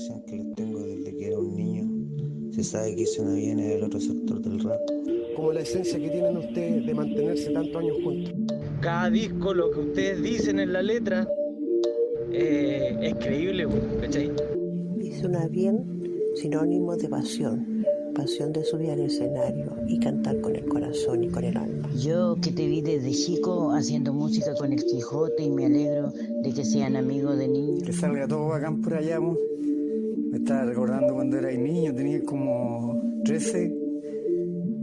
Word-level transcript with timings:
admiración 0.00 0.22
que 0.22 0.36
les 0.36 0.54
tengo 0.54 0.80
desde 0.80 1.16
que 1.16 1.26
era 1.26 1.38
un 1.38 1.54
niño. 1.54 2.52
Se 2.52 2.64
sabe 2.64 2.96
que 2.96 3.06
suena 3.06 3.34
bien 3.34 3.58
en 3.58 3.70
el 3.72 3.84
otro 3.84 4.00
sector 4.00 4.40
del 4.40 4.60
rap. 4.60 4.80
Como 5.36 5.52
la 5.52 5.60
esencia 5.60 5.98
que 5.98 6.10
tienen 6.10 6.36
ustedes 6.36 6.86
de 6.86 6.94
mantenerse 6.94 7.50
tantos 7.50 7.76
años 7.76 7.96
juntos. 8.02 8.34
Cada 8.80 9.10
disco, 9.10 9.54
lo 9.54 9.70
que 9.70 9.80
ustedes 9.80 10.22
dicen 10.22 10.58
en 10.58 10.72
la 10.72 10.82
letra, 10.82 11.28
eh, 12.32 12.96
es 13.02 13.14
creíble, 13.16 13.66
¿cachai? 14.00 14.32
Y 15.00 15.12
suena 15.12 15.46
bien, 15.48 15.84
sinónimo 16.34 16.96
de 16.96 17.08
pasión. 17.08 17.84
Pasión 18.14 18.52
de 18.52 18.64
subir 18.64 18.90
al 18.90 19.00
escenario 19.00 19.72
y 19.86 19.98
cantar 20.00 20.40
con 20.40 20.56
el 20.56 20.64
corazón 20.64 21.24
y 21.24 21.28
con 21.28 21.44
el 21.44 21.56
alma. 21.56 21.88
Yo 21.96 22.36
que 22.42 22.50
te 22.50 22.66
vi 22.66 22.82
desde 22.82 23.12
chico 23.12 23.70
haciendo 23.72 24.12
música 24.12 24.54
con 24.54 24.72
el 24.72 24.84
Quijote 24.84 25.44
y 25.44 25.50
me 25.50 25.66
alegro 25.66 26.12
de 26.42 26.52
que 26.52 26.64
sean 26.64 26.96
amigos 26.96 27.38
de 27.38 27.48
niños. 27.48 27.84
Que 27.84 27.92
salga 27.92 28.26
todo 28.26 28.48
bacán 28.48 28.80
por 28.82 28.94
allá, 28.94 29.20
mo. 29.20 29.36
Me 30.30 30.38
estaba 30.38 30.64
recordando 30.64 31.12
cuando 31.14 31.38
eras 31.38 31.58
niño, 31.58 31.92
tenías 31.92 32.22
como 32.22 33.02
13 33.24 33.76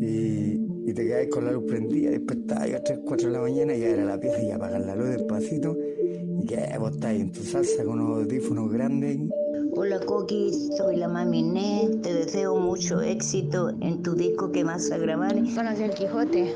y, 0.01 0.59
y 0.85 0.93
te 0.93 1.05
quedabas 1.05 1.27
con 1.27 1.45
la 1.45 1.53
luz 1.53 1.63
prendida, 1.65 2.11
después 2.11 2.39
estabas 2.39 2.63
a 2.65 2.67
las 2.67 2.83
3, 2.83 2.99
4 3.05 3.27
de 3.27 3.33
la 3.33 3.41
mañana 3.41 3.73
y 3.73 3.79
ya 3.79 3.87
era 3.87 4.03
la 4.03 4.19
pieza 4.19 4.43
y 4.43 4.51
apagar 4.51 4.81
la 4.81 4.95
luz 4.95 5.07
despacito 5.07 5.77
y 6.41 6.45
que 6.45 6.57
vos 6.77 6.91
estabas 6.91 7.15
en 7.15 7.31
tu 7.31 7.43
salsa 7.43 7.85
con 7.85 8.01
unos 8.01 8.23
audífonos 8.23 8.69
grandes. 8.73 9.19
Hola 9.71 10.01
Coqui, 10.01 10.51
soy 10.75 10.97
la 10.97 11.07
mami 11.07 11.43
Né, 11.43 11.91
te 12.03 12.13
deseo 12.13 12.57
mucho 12.57 12.99
éxito 12.99 13.69
en 13.79 14.03
tu 14.03 14.15
disco 14.15 14.51
que 14.51 14.65
vas 14.65 14.91
a 14.91 14.97
grabar. 14.97 15.35
Conocí 15.55 15.83
el 15.83 15.91
Quijote, 15.91 16.53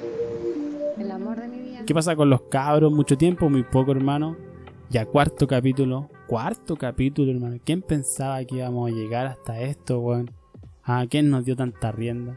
el 0.97 1.11
amor 1.11 1.39
de 1.39 1.47
mi 1.47 1.61
vida. 1.61 1.83
¿Qué 1.85 1.93
pasa 1.93 2.13
con 2.17 2.29
los 2.29 2.41
cabros? 2.49 2.91
Mucho 2.91 3.17
tiempo, 3.17 3.49
muy 3.49 3.63
poco, 3.63 3.91
hermano. 3.91 4.50
Ya 4.91 5.05
cuarto 5.05 5.47
capítulo. 5.47 6.09
Cuarto 6.27 6.75
capítulo, 6.75 7.31
hermano. 7.31 7.55
¿Quién 7.63 7.81
pensaba 7.81 8.43
que 8.43 8.57
íbamos 8.57 8.91
a 8.91 8.93
llegar 8.93 9.25
hasta 9.25 9.61
esto, 9.61 10.01
weón? 10.01 10.29
¿A 10.83 11.05
quién 11.07 11.29
nos 11.29 11.45
dio 11.45 11.55
tanta 11.55 11.93
rienda? 11.93 12.35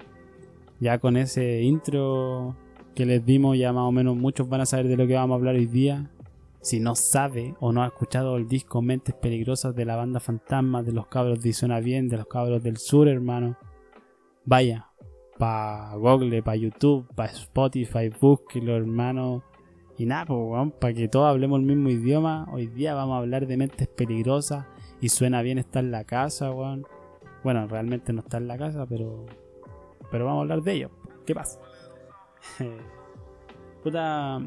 Ya 0.78 1.00
con 1.00 1.16
ese 1.16 1.62
intro 1.62 2.54
que 2.94 3.06
les 3.06 3.26
dimos, 3.26 3.58
ya 3.58 3.72
más 3.72 3.82
o 3.82 3.90
menos 3.90 4.14
muchos 4.16 4.48
van 4.48 4.60
a 4.60 4.66
saber 4.66 4.86
de 4.86 4.96
lo 4.96 5.08
que 5.08 5.14
vamos 5.14 5.34
a 5.34 5.38
hablar 5.38 5.56
hoy 5.56 5.66
día. 5.66 6.12
Si 6.60 6.78
no 6.78 6.94
sabe 6.94 7.56
o 7.58 7.72
no 7.72 7.82
ha 7.82 7.88
escuchado 7.88 8.36
el 8.36 8.46
disco 8.46 8.80
Mentes 8.82 9.16
Peligrosas 9.16 9.74
de 9.74 9.84
la 9.84 9.96
banda 9.96 10.20
Fantasma, 10.20 10.84
de 10.84 10.92
los 10.92 11.08
cabros 11.08 11.40
de 11.40 11.52
Suena 11.52 11.80
Bien, 11.80 12.08
de 12.08 12.18
los 12.18 12.28
cabros 12.28 12.62
del 12.62 12.76
sur, 12.76 13.08
hermano, 13.08 13.58
vaya, 14.44 14.90
pa 15.38 15.92
Google, 15.96 16.40
pa 16.44 16.54
YouTube, 16.54 17.08
pa 17.16 17.24
Spotify, 17.24 18.10
búsquelo, 18.20 18.76
hermano. 18.76 19.42
Y 19.96 20.06
nada, 20.06 20.26
pues, 20.26 20.72
para 20.80 20.92
que 20.92 21.08
todos 21.08 21.28
hablemos 21.28 21.60
el 21.60 21.66
mismo 21.66 21.88
idioma, 21.88 22.48
hoy 22.52 22.66
día 22.66 22.94
vamos 22.94 23.14
a 23.14 23.18
hablar 23.18 23.46
de 23.46 23.56
Mentes 23.56 23.88
Peligrosas 23.88 24.66
y 25.00 25.08
Suena 25.08 25.42
Bien 25.42 25.58
está 25.58 25.80
en 25.80 25.90
la 25.90 26.04
casa, 26.04 26.50
weón. 26.50 26.86
Bueno, 27.42 27.66
realmente 27.68 28.12
no 28.12 28.20
está 28.20 28.38
en 28.38 28.48
la 28.48 28.58
casa, 28.58 28.86
pero 28.86 29.26
pero 30.10 30.26
vamos 30.26 30.38
a 30.38 30.42
hablar 30.42 30.62
de 30.62 30.72
ello. 30.72 30.90
¿Qué 31.26 31.34
pasa? 31.34 31.58
Puta, 33.82 34.40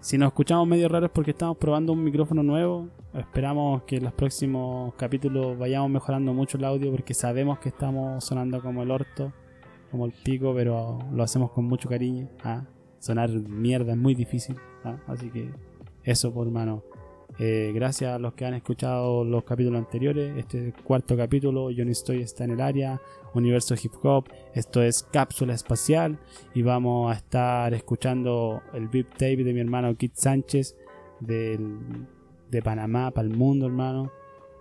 si 0.00 0.16
nos 0.16 0.28
escuchamos 0.28 0.66
medio 0.68 0.88
raros 0.88 1.08
es 1.08 1.12
porque 1.12 1.32
estamos 1.32 1.56
probando 1.56 1.92
un 1.92 2.04
micrófono 2.04 2.42
nuevo. 2.42 2.88
Esperamos 3.12 3.82
que 3.82 3.96
en 3.96 4.04
los 4.04 4.12
próximos 4.12 4.94
capítulos 4.94 5.58
vayamos 5.58 5.90
mejorando 5.90 6.32
mucho 6.32 6.58
el 6.58 6.64
audio 6.64 6.92
porque 6.92 7.12
sabemos 7.12 7.58
que 7.58 7.70
estamos 7.70 8.24
sonando 8.24 8.62
como 8.62 8.84
el 8.84 8.90
orto, 8.92 9.32
como 9.90 10.06
el 10.06 10.12
pico, 10.12 10.54
pero 10.54 11.00
lo 11.12 11.22
hacemos 11.24 11.50
con 11.50 11.64
mucho 11.64 11.88
cariño. 11.88 12.28
¿ah? 12.44 12.64
Sonar 13.00 13.30
mierda 13.30 13.92
es 13.92 13.98
muy 13.98 14.14
difícil. 14.14 14.56
Así 15.06 15.30
que 15.30 15.50
eso 16.04 16.32
por 16.32 16.50
mano. 16.50 16.82
Eh, 17.38 17.72
gracias 17.74 18.14
a 18.14 18.18
los 18.18 18.34
que 18.34 18.44
han 18.44 18.54
escuchado 18.54 19.24
los 19.24 19.44
capítulos 19.44 19.78
anteriores. 19.78 20.36
Este 20.36 20.74
cuarto 20.84 21.16
capítulo, 21.16 21.70
Yo 21.70 21.84
no 21.84 21.90
estoy, 21.90 22.22
está 22.22 22.44
en 22.44 22.50
el 22.50 22.60
área. 22.60 23.00
Universo 23.34 23.74
Hip 23.82 23.92
Hop. 24.02 24.28
Esto 24.54 24.82
es 24.82 25.02
Cápsula 25.04 25.54
Espacial. 25.54 26.18
Y 26.54 26.62
vamos 26.62 27.12
a 27.12 27.16
estar 27.16 27.72
escuchando 27.72 28.62
el 28.74 28.88
VIP 28.88 29.10
tape 29.12 29.44
de 29.44 29.52
mi 29.52 29.60
hermano 29.60 29.96
Kit 29.96 30.14
Sánchez. 30.14 30.76
Del, 31.20 32.06
de 32.50 32.62
Panamá 32.62 33.10
para 33.10 33.28
el 33.28 33.36
mundo, 33.36 33.66
hermano. 33.66 34.10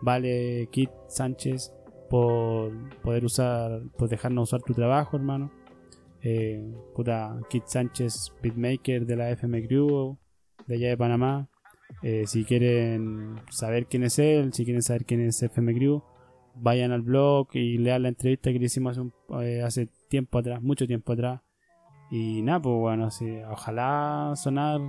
Vale, 0.01 0.67
Kit 0.71 0.91
Sánchez, 1.07 1.73
por 2.09 2.71
poder 3.01 3.25
usar, 3.25 3.81
por 3.97 4.09
dejarnos 4.09 4.49
usar 4.49 4.61
tu 4.61 4.73
trabajo, 4.73 5.17
hermano. 5.17 5.51
Eh, 6.21 6.73
puta, 6.95 7.39
Kit 7.49 7.63
Sánchez, 7.65 8.33
beatmaker 8.41 9.05
de 9.05 9.15
la 9.15 9.31
FM 9.31 9.67
Crew, 9.67 10.17
de 10.67 10.75
allá 10.75 10.89
de 10.89 10.97
Panamá. 10.97 11.49
Eh, 12.03 12.25
si 12.27 12.45
quieren 12.45 13.35
saber 13.49 13.87
quién 13.87 14.03
es 14.03 14.19
él, 14.19 14.53
si 14.53 14.63
quieren 14.63 14.81
saber 14.81 15.05
quién 15.05 15.21
es 15.21 15.41
FM 15.41 15.73
Crew, 15.73 16.03
vayan 16.55 16.91
al 16.91 17.01
blog 17.01 17.47
y 17.53 17.77
lean 17.77 18.03
la 18.03 18.09
entrevista 18.09 18.51
que 18.51 18.59
le 18.59 18.65
hicimos 18.65 18.99
eh, 19.41 19.61
hace 19.63 19.89
tiempo 20.09 20.37
atrás, 20.39 20.61
mucho 20.61 20.87
tiempo 20.87 21.13
atrás. 21.13 21.41
Y 22.11 22.41
nada, 22.41 22.61
pues 22.61 22.75
bueno, 22.75 23.11
sí, 23.11 23.39
ojalá 23.49 24.33
sonar, 24.35 24.79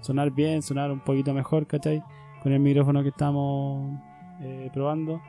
sonar 0.00 0.30
bien, 0.30 0.62
sonar 0.62 0.92
un 0.92 1.00
poquito 1.00 1.34
mejor, 1.34 1.66
¿cachai? 1.66 2.02
Con 2.42 2.52
el 2.52 2.60
micrófono 2.60 3.02
que 3.02 3.08
estamos 3.08 3.98
eh, 4.40 4.70
probando. 4.72 5.20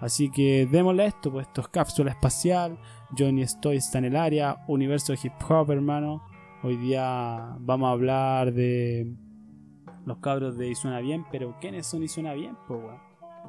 Así 0.00 0.30
que 0.30 0.68
démosle 0.70 1.06
esto, 1.06 1.32
pues 1.32 1.46
esto 1.46 1.60
es 1.62 1.68
cápsula 1.68 2.10
espacial. 2.12 2.78
Johnny 3.16 3.42
Estoy 3.42 3.78
está 3.78 3.98
en 3.98 4.06
el 4.06 4.16
área, 4.16 4.64
universo 4.68 5.14
hip 5.14 5.32
hop, 5.48 5.70
hermano. 5.70 6.22
Hoy 6.62 6.76
día 6.76 7.56
vamos 7.60 7.88
a 7.88 7.92
hablar 7.92 8.52
de 8.52 9.14
los 10.04 10.18
cabros 10.18 10.56
de 10.56 10.68
Y 10.68 10.74
Suena 10.74 11.00
Bien, 11.00 11.24
pero 11.30 11.56
¿quiénes 11.60 11.86
son 11.86 12.02
Y 12.02 12.08
Suena 12.08 12.32
Bien? 12.34 12.56
Pues 12.66 12.80
weón. 12.80 12.98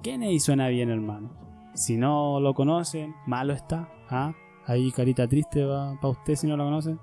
¿Quién 0.01 0.23
es 0.23 0.31
Y 0.31 0.39
Suena 0.39 0.67
Bien, 0.69 0.89
hermano? 0.89 1.31
Si 1.73 1.97
no 1.97 2.39
lo 2.39 2.53
conocen, 2.53 3.15
malo 3.27 3.53
está. 3.53 3.89
¿ah? 4.09 4.33
Ahí 4.65 4.91
carita 4.91 5.27
triste 5.27 5.65
para 5.65 6.09
usted 6.09 6.35
si 6.35 6.47
no 6.47 6.57
lo 6.57 6.65
conocen. 6.65 6.99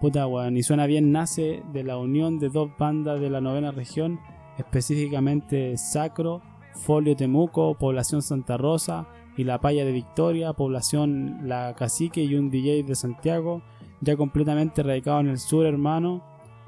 Puta 0.00 0.26
weón, 0.26 0.56
Y 0.56 0.62
Suena 0.62 0.86
Bien 0.86 1.10
nace 1.10 1.62
de 1.72 1.84
la 1.84 1.98
unión 1.98 2.38
de 2.38 2.48
dos 2.48 2.70
bandas 2.78 3.20
de 3.20 3.30
la 3.30 3.40
novena 3.40 3.70
región, 3.70 4.20
específicamente 4.58 5.76
Sacro, 5.76 6.42
Folio 6.74 7.16
Temuco, 7.16 7.74
Población 7.74 8.22
Santa 8.22 8.56
Rosa 8.56 9.06
y 9.36 9.44
La 9.44 9.60
Paya 9.60 9.84
de 9.84 9.92
Victoria, 9.92 10.52
Población 10.52 11.40
La 11.48 11.74
Cacique 11.74 12.22
y 12.24 12.34
un 12.34 12.50
DJ 12.50 12.82
de 12.82 12.94
Santiago, 12.94 13.62
ya 14.00 14.16
completamente 14.16 14.82
radicado 14.82 15.20
en 15.20 15.28
el 15.28 15.38
sur, 15.38 15.66
hermano. 15.66 16.22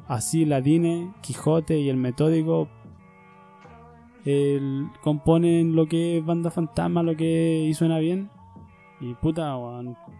Así 0.08 0.44
Ladine, 0.44 1.12
Quijote 1.22 1.78
y 1.78 1.88
el 1.88 1.96
Metódico 1.96 2.68
el- 4.24 4.86
componen 5.02 5.74
lo 5.74 5.86
que 5.86 6.18
es 6.18 6.24
Banda 6.24 6.50
Fantasma, 6.50 7.02
lo 7.02 7.16
que 7.16 7.64
y 7.68 7.74
suena 7.74 7.98
bien. 7.98 8.30
Y 9.00 9.14
puta, 9.14 9.56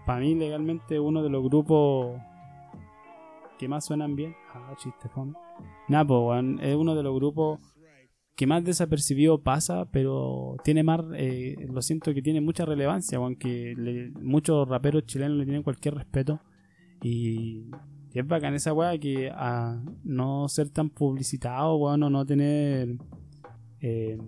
para 0.06 0.20
mí 0.20 0.34
legalmente 0.34 0.98
uno 0.98 1.22
de 1.22 1.30
los 1.30 1.42
grupos 1.44 2.16
que 3.58 3.68
más 3.68 3.84
suenan 3.84 4.16
bien. 4.16 4.34
Ah, 4.54 4.74
chiste 4.76 5.08
fome. 5.08 5.34
Es 6.60 6.76
uno 6.76 6.94
de 6.96 7.02
los 7.04 7.14
grupos 7.14 7.60
que 8.42 8.46
más 8.48 8.64
desapercibido 8.64 9.40
pasa, 9.40 9.84
pero 9.92 10.56
tiene 10.64 10.82
más, 10.82 11.00
eh, 11.14 11.54
lo 11.72 11.80
siento 11.80 12.12
que 12.12 12.22
tiene 12.22 12.40
mucha 12.40 12.64
relevancia, 12.64 13.20
weón, 13.20 13.36
que 13.36 13.72
le- 13.76 14.10
muchos 14.20 14.68
raperos 14.68 15.06
chilenos 15.06 15.38
le 15.38 15.44
tienen 15.44 15.62
cualquier 15.62 15.94
respeto. 15.94 16.40
Y, 17.00 17.70
y 18.12 18.18
es 18.18 18.26
bacán 18.26 18.54
esa 18.54 18.72
weá 18.72 18.98
que 18.98 19.30
a 19.32 19.80
no 20.02 20.48
ser 20.48 20.70
tan 20.70 20.90
publicitado, 20.90 21.76
weón, 21.76 22.02
o 22.02 22.10
no 22.10 22.26
tener, 22.26 22.96
eh, 23.80 24.18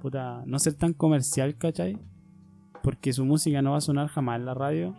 puta, 0.00 0.42
no 0.46 0.58
ser 0.58 0.72
tan 0.72 0.94
comercial, 0.94 1.58
¿cachai? 1.58 1.98
Porque 2.82 3.12
su 3.12 3.26
música 3.26 3.60
no 3.60 3.72
va 3.72 3.76
a 3.76 3.82
sonar 3.82 4.08
jamás 4.08 4.38
en 4.40 4.46
la 4.46 4.54
radio. 4.54 4.96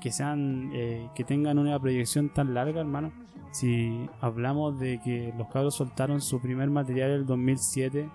Que 0.00 0.10
sean, 0.10 0.72
eh, 0.74 1.08
que 1.14 1.22
tengan 1.22 1.60
una 1.60 1.78
proyección 1.78 2.28
tan 2.34 2.54
larga, 2.54 2.80
hermano. 2.80 3.12
Si 3.52 4.08
hablamos 4.20 4.80
de 4.80 5.00
que 5.00 5.32
los 5.38 5.46
cabros 5.48 5.76
soltaron 5.76 6.20
su 6.20 6.40
primer 6.40 6.70
material 6.70 7.10
en 7.10 7.16
el 7.16 7.26
2007 7.26 8.08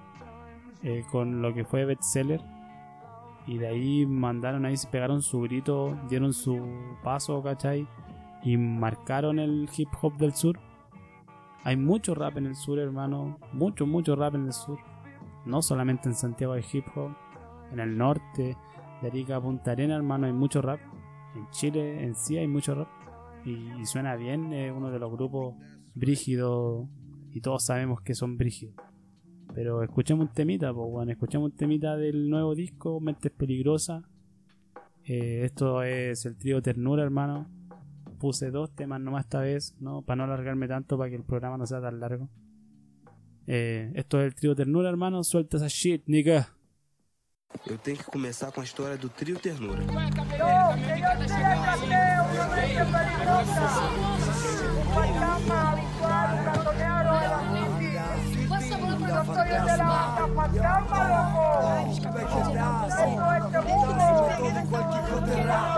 eh, 0.83 1.05
con 1.11 1.41
lo 1.41 1.53
que 1.53 1.63
fue 1.63 1.85
bestseller 1.85 2.41
y 3.47 3.57
de 3.57 3.67
ahí 3.67 4.05
mandaron 4.05 4.65
ahí, 4.65 4.75
se 4.75 4.87
pegaron 4.87 5.21
su 5.21 5.41
grito, 5.41 5.97
dieron 6.09 6.33
su 6.33 6.59
paso, 7.01 7.41
¿cachai? 7.41 7.87
Y 8.43 8.57
marcaron 8.57 9.39
el 9.39 9.69
hip 9.75 9.87
hop 10.01 10.17
del 10.17 10.33
sur. 10.33 10.59
Hay 11.63 11.77
mucho 11.77 12.13
rap 12.13 12.37
en 12.37 12.47
el 12.47 12.55
sur, 12.55 12.77
hermano. 12.77 13.37
Mucho, 13.53 13.85
mucho 13.85 14.15
rap 14.15 14.35
en 14.35 14.47
el 14.47 14.53
sur. 14.53 14.79
No 15.45 15.61
solamente 15.61 16.09
en 16.09 16.15
Santiago 16.15 16.53
hay 16.53 16.65
hip 16.73 16.85
hop. 16.95 17.11
En 17.71 17.79
el 17.79 17.97
norte, 17.97 18.57
de 19.01 19.07
Arica 19.07 19.37
a 19.37 19.41
Punta 19.41 19.71
Arena, 19.71 19.95
hermano, 19.95 20.27
hay 20.27 20.33
mucho 20.33 20.61
rap. 20.61 20.79
En 21.35 21.49
Chile 21.51 22.03
en 22.03 22.15
sí 22.15 22.37
hay 22.37 22.47
mucho 22.47 22.75
rap. 22.75 22.87
Y, 23.47 23.81
y 23.81 23.85
suena 23.85 24.15
bien, 24.15 24.51
es 24.51 24.71
uno 24.71 24.91
de 24.91 24.99
los 24.99 25.11
grupos 25.11 25.55
brígidos. 25.95 26.87
Y 27.31 27.41
todos 27.41 27.65
sabemos 27.65 28.01
que 28.01 28.13
son 28.13 28.37
brígidos. 28.37 28.75
Pero 29.53 29.81
escuchemos 29.83 30.27
un 30.27 30.33
temita, 30.33 30.73
pues 30.73 30.89
bueno, 30.91 31.11
escuchemos 31.11 31.51
un 31.51 31.57
temita 31.57 31.95
del 31.95 32.29
nuevo 32.29 32.53
disco, 32.53 32.99
Mentes 32.99 33.31
Peligrosas. 33.31 34.03
Eh, 35.05 35.45
esto 35.45 35.81
es 35.83 36.25
el 36.25 36.37
trío 36.37 36.61
Ternura, 36.61 37.03
hermano. 37.03 37.47
Puse 38.19 38.51
dos 38.51 38.75
temas 38.75 38.99
nomás 38.99 39.25
esta 39.25 39.39
vez, 39.39 39.75
¿no? 39.79 40.01
Para 40.01 40.17
no 40.17 40.23
alargarme 40.25 40.67
tanto, 40.67 40.97
para 40.97 41.09
que 41.09 41.15
el 41.15 41.23
programa 41.23 41.57
no 41.57 41.65
sea 41.65 41.81
tan 41.81 41.99
largo. 41.99 42.29
Eh, 43.45 43.91
esto 43.95 44.19
es 44.19 44.25
el 44.27 44.35
trío 44.35 44.55
Ternura, 44.55 44.89
hermano. 44.89 45.23
Suelta 45.23 45.57
esa 45.57 45.67
shit, 45.67 46.03
nigga. 46.07 46.49
Eu 47.65 47.77
tenho 47.77 47.97
que 47.97 48.03
começar 48.03 48.51
com 48.51 48.59
a 48.59 48.63
história 48.63 48.97
do 48.97 49.09
trio 49.09 49.39
Ternura. 49.39 49.81
questa 52.67 52.83
barricotta 52.83 53.85
guardiamo 54.93 55.53
abituare 55.71 56.43
da 56.43 56.51
Tonero 56.51 57.11
e 57.17 57.27
la 57.27 57.41
Quindi 58.77 59.05
la 59.07 59.23
storia 59.23 59.61
della 59.61 60.13
Tappatamma 60.17 61.07
loco 61.07 61.45
questo 61.87 62.07
è 62.07 63.41
temuto 63.49 64.67
qualche 64.69 64.99
coterrà 65.11 65.77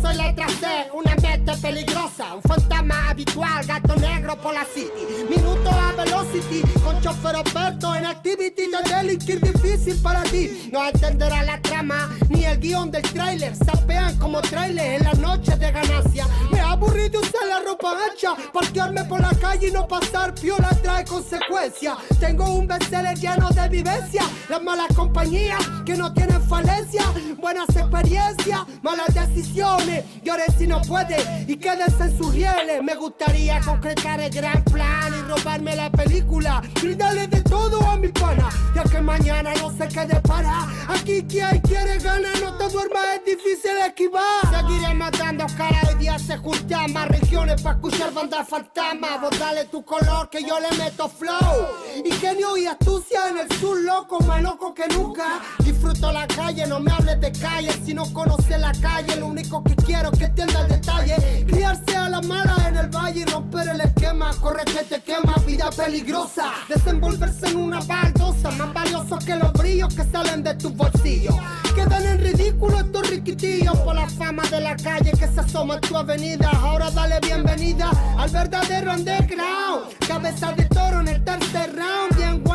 Soy 0.00 0.16
letra 0.16 0.46
C, 0.48 0.66
una 0.92 1.14
mente 1.16 1.52
peligrosa, 1.60 2.34
un 2.34 2.42
fantasma 2.42 3.10
habitual, 3.10 3.64
gato 3.66 3.96
negro 3.96 4.36
por 4.36 4.54
la 4.54 4.64
city. 4.64 4.90
Minuto 5.28 5.70
a 5.70 5.92
velocity, 5.92 6.62
con 6.82 7.00
chofer 7.00 7.36
operto 7.36 7.94
en 7.94 8.06
activity 8.06 8.66
de 8.70 8.94
delinquir 8.94 9.40
difícil 9.40 9.96
para 10.02 10.22
ti. 10.24 10.68
No 10.72 10.84
entenderá 10.86 11.42
la 11.42 11.60
trama 11.60 12.10
ni 12.28 12.44
el 12.44 12.58
guion 12.58 12.90
del 12.90 13.02
trailer. 13.02 13.54
Sapean 13.56 14.18
como 14.18 14.40
trailer 14.42 15.00
en 15.00 15.04
las 15.04 15.18
noches 15.18 15.58
de 15.58 15.72
ganancia. 15.72 16.26
Me 16.50 16.60
aburrí 16.60 17.08
de 17.08 17.18
usar 17.18 17.46
la 17.48 17.60
ropa 17.60 17.96
ancha, 18.10 18.34
parquearme 18.52 19.04
por 19.04 19.20
la 19.20 19.32
calle 19.40 19.68
y 19.68 19.72
no 19.72 19.86
pasar 19.86 20.34
piola 20.34 20.70
trae 20.82 21.04
consecuencias. 21.04 21.96
Tengo 22.20 22.52
un 22.54 22.66
bestseller 22.66 23.18
lleno 23.18 23.48
de 23.50 23.68
vivencia, 23.68 24.22
las 24.48 24.62
malas 24.62 24.88
compañías 24.94 25.64
que 25.86 25.94
no 25.94 26.12
tienen 26.12 26.42
falencia, 26.42 27.02
buenas 27.38 27.68
experiencias, 27.76 28.60
malas 28.82 29.14
decisiones. 29.14 29.83
Llore 30.22 30.44
si 30.56 30.66
no 30.66 30.80
puede 30.82 31.16
y 31.46 31.56
quédese 31.56 32.04
en 32.04 32.18
sus 32.18 32.34
rieles. 32.34 32.82
Me 32.82 32.94
gustaría 32.94 33.60
concretar 33.60 34.20
el 34.20 34.30
gran 34.30 34.64
plan 34.64 35.12
y 35.18 35.22
robarme 35.30 35.76
la 35.76 35.90
película. 35.90 36.62
Brindarle 36.80 37.26
de 37.28 37.42
todo 37.42 37.82
a 37.82 37.96
mi 37.96 38.08
pana, 38.08 38.48
ya 38.74 38.82
que 38.84 39.00
mañana 39.00 39.52
no 39.60 39.70
se 39.76 39.86
quede 39.88 40.20
para. 40.22 40.66
Aquí 40.88 41.22
quien 41.28 41.60
quiere 41.60 41.98
ganar, 41.98 42.40
no 42.40 42.54
te 42.56 42.68
duermas, 42.68 43.04
es 43.16 43.24
difícil 43.24 43.76
esquivar. 43.86 44.22
Seguiré 44.50 44.94
matando 44.94 45.46
cada 45.56 45.94
día 45.98 46.18
se 46.18 46.36
juntan 46.38 46.92
más 46.92 47.08
regiones 47.08 47.60
para 47.60 47.76
escuchar 47.76 48.12
bandas 48.12 48.48
fantasmas. 48.48 49.20
Vos 49.20 49.38
dale 49.38 49.66
tu 49.66 49.84
color 49.84 50.30
que 50.30 50.42
yo 50.42 50.58
le 50.60 50.70
meto 50.78 51.08
flow. 51.08 51.68
Ingenio 52.04 52.56
y 52.56 52.66
astucia 52.66 53.28
en 53.28 53.38
el 53.38 53.52
sur, 53.58 53.80
loco, 53.80 54.20
más 54.20 54.42
loco 54.42 54.72
que 54.72 54.88
nunca. 54.88 55.40
Disfruto 55.58 56.10
la 56.10 56.26
calle, 56.26 56.66
no 56.66 56.80
me 56.80 56.90
hables 56.90 57.20
de 57.20 57.32
calle. 57.32 57.70
Si 57.84 57.92
no 57.92 58.10
conoces 58.12 58.58
la 58.58 58.72
calle, 58.72 59.16
lo 59.16 59.26
único 59.26 59.62
que 59.62 59.73
quiero 59.76 60.10
que 60.10 60.24
entienda 60.24 60.60
el 60.60 60.68
detalle. 60.68 61.44
Criarse 61.46 61.96
a 61.96 62.08
la 62.08 62.20
mala 62.22 62.56
en 62.68 62.76
el 62.76 62.88
valle 62.88 63.20
y 63.20 63.24
romper 63.24 63.68
el 63.68 63.80
esquema. 63.80 64.30
Corre 64.40 64.64
que 64.64 64.84
te 64.84 65.00
quema, 65.02 65.34
vida 65.46 65.70
peligrosa. 65.70 66.52
Desenvolverse 66.68 67.48
en 67.48 67.56
una 67.56 67.80
baldosa, 67.80 68.50
más 68.52 68.72
valioso 68.72 69.18
que 69.18 69.36
los 69.36 69.52
brillos 69.52 69.94
que 69.94 70.04
salen 70.04 70.42
de 70.42 70.54
tu 70.54 70.70
bolsillo. 70.70 71.32
Quedan 71.74 72.06
en 72.06 72.18
ridículo 72.18 72.78
estos 72.78 73.10
riquitillos 73.10 73.76
por 73.78 73.94
la 73.94 74.08
fama 74.08 74.44
de 74.50 74.60
la 74.60 74.76
calle 74.76 75.10
que 75.10 75.26
se 75.26 75.40
asoma 75.40 75.74
en 75.74 75.80
tu 75.80 75.96
avenida. 75.96 76.50
Ahora 76.50 76.90
dale 76.90 77.18
bienvenida 77.20 77.90
al 78.16 78.30
verdadero 78.30 78.92
underground. 78.92 79.98
Cabeza 80.06 80.52
de 80.52 80.64
toro 80.66 81.00
en 81.00 81.08
el 81.08 81.24
tercer 81.24 81.74
round, 81.74 82.16
bien 82.16 82.44
wow. 82.44 82.54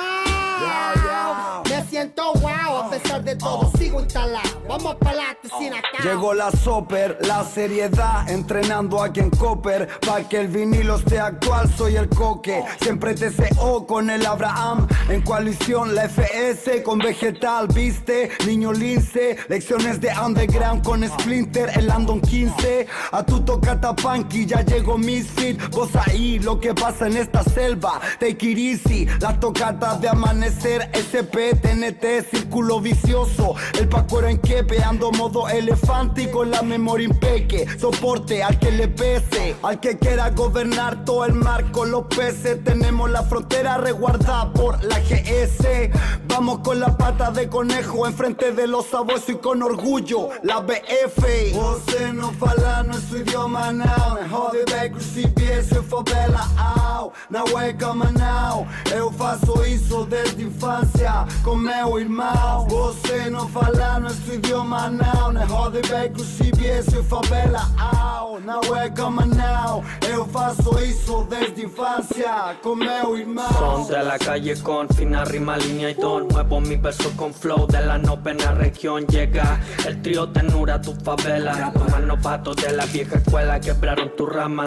Me 1.69 1.83
siento 1.89 2.33
wow, 2.33 2.77
a 2.83 2.89
pesar 2.89 3.23
de 3.23 3.35
todo, 3.35 3.71
sigo 3.89 4.01
instalado. 4.01 4.61
Vamos 4.67 4.95
para 4.95 5.11
adelante 5.11 5.49
sin 5.57 5.73
atar. 5.73 6.03
Llegó 6.03 6.33
la 6.33 6.51
Soper, 6.51 7.17
la 7.21 7.43
seriedad, 7.43 8.29
entrenando 8.29 9.01
aquí 9.01 9.19
en 9.19 9.31
Copper. 9.31 9.87
Pa' 10.05 10.21
que 10.29 10.41
el 10.41 10.47
vinilo 10.47 10.97
esté 10.97 11.19
actual, 11.19 11.67
soy 11.75 11.95
el 11.95 12.07
coque. 12.07 12.63
Siempre 12.81 13.15
TCO 13.15 13.87
con 13.87 14.09
el 14.09 14.25
Abraham. 14.25 14.87
En 15.09 15.21
coalición, 15.21 15.95
la 15.95 16.07
FS 16.07 16.83
con 16.83 16.99
Vegetal, 16.99 17.67
viste. 17.67 18.29
Niño 18.45 18.71
lince, 18.73 19.37
lecciones 19.47 19.99
de 19.99 20.09
underground 20.09 20.83
con 20.83 21.07
Splinter, 21.07 21.71
el 21.75 21.87
Landon 21.87 22.21
15. 22.21 22.87
A 23.11 23.23
tu 23.23 23.41
toca 23.41 23.79
Tapanqui, 23.81 24.45
ya 24.45 24.61
llegó 24.61 24.97
Misfit. 24.97 25.59
Vos 25.71 25.89
ahí, 25.95 26.37
lo 26.39 26.59
que 26.59 26.75
pasa 26.75 27.07
en 27.07 27.17
esta 27.17 27.43
selva. 27.43 27.99
Take 28.19 28.51
it 28.51 28.57
easy, 28.57 29.07
las 29.19 29.39
tocatas 29.39 29.99
de 29.99 30.09
amanecer. 30.09 30.91
SP, 30.93 31.55
TNT, 31.55 32.29
círculo 32.29 32.79
vicioso. 32.79 33.55
El 33.79 33.87
Paco 33.87 34.21
en 34.23 34.39
quepe, 34.39 34.83
ando 34.83 35.09
modo 35.13 35.47
elefante 35.47 36.23
y 36.23 36.27
con 36.27 36.51
la 36.51 36.61
memoria 36.61 37.07
impeque. 37.07 37.65
Soporte 37.79 38.43
al 38.43 38.59
que 38.59 38.71
le 38.71 38.89
pese, 38.89 39.55
al 39.63 39.79
que 39.79 39.97
quiera 39.97 40.31
gobernar 40.31 41.05
todo 41.05 41.23
el 41.23 41.33
mar 41.33 41.71
con 41.71 41.89
los 41.89 42.03
peces. 42.07 42.61
Tenemos 42.61 43.09
la 43.09 43.23
frontera 43.23 43.77
resguardada 43.77 44.51
por 44.51 44.83
la 44.83 44.99
GS. 44.99 45.91
Vamos 46.27 46.59
con 46.59 46.81
la 46.81 46.97
pata 46.97 47.31
de 47.31 47.47
conejo 47.47 48.05
enfrente 48.05 48.51
de 48.51 48.67
los 48.67 48.85
sabuesos 48.87 49.29
y 49.29 49.35
con 49.35 49.63
orgullo 49.63 50.27
la 50.43 50.59
BF. 50.59 51.53
Você 51.53 52.11
não 52.11 52.33
fala 52.33 52.83
nosso 52.83 53.15
idioma 53.15 53.71
né? 53.71 53.85
Roda 54.29 54.57
bem 54.69 54.91
crucifixo 54.91 55.75
se 55.75 55.81
favela 55.83 56.45
au. 56.57 57.13
É 57.61 57.73
cama 57.73 58.11
não, 58.17 58.65
eu 58.95 59.11
faço 59.11 59.63
isso 59.65 60.05
desde 60.05 60.43
infância 60.43 61.25
com 61.43 61.55
meu 61.55 61.99
irmão. 61.99 62.67
Você 62.67 63.29
não 63.29 63.47
fala 63.49 63.68
nosso 63.99 64.33
idioma 64.33 64.89
não, 64.89 65.31
né? 65.31 65.45
Roda 65.45 65.81
bem 65.87 66.11
crucifixo 66.11 66.91
se 66.91 67.03
favela 67.03 67.61
au. 67.77 68.39
Não 68.39 68.75
é 68.75 68.89
cama 68.89 69.25
não, 69.25 69.83
eu 70.07 70.25
faço 70.25 70.79
isso 70.79 71.27
desde 71.29 71.65
infância 71.65 72.55
com 72.63 72.73
meu 72.73 73.17
irmão. 73.17 73.47
Son 73.51 73.85
de 73.85 74.01
la 74.01 74.17
calle 74.17 74.55
con 74.63 74.87
fina 74.95 75.25
rima, 75.25 75.57
línea 75.57 75.89
y 75.89 75.95
ton. 75.95 76.27
Muevo 76.31 76.61
mi 76.61 76.77
verso 76.77 77.11
con 77.17 77.33
flow 77.33 77.67
de 77.67 77.81
la 77.85 77.97
novena 77.97 78.51
región. 78.53 79.05
Llega 79.07 79.59
el 79.85 80.01
trío 80.01 80.29
tenura 80.29 80.75
a 80.75 80.81
tu 80.81 80.95
favela. 81.03 81.71
Los 81.75 82.01
novatos 82.01 82.55
de 82.55 82.71
la 82.71 82.85
vieja 82.85 83.17
escuela 83.17 83.59
quebraron 83.59 84.15
tu 84.15 84.25
rama. 84.25 84.65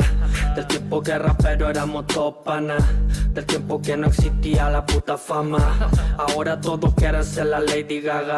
Del 0.55 0.66
tiempo 0.66 1.02
que 1.02 1.19
rapero 1.19 1.70
éramos 1.70 2.06
todos. 2.06 2.32
Del 3.32 3.46
tiempo 3.46 3.81
que 3.81 3.96
no 3.96 4.08
existía 4.08 4.69
la 4.69 4.84
puta 4.84 5.16
fama. 5.16 5.90
Ahora 6.19 6.60
todos 6.60 6.93
quieren 6.94 7.25
ser 7.25 7.46
la 7.46 7.58
Lady 7.58 8.02
Gaga. 8.02 8.37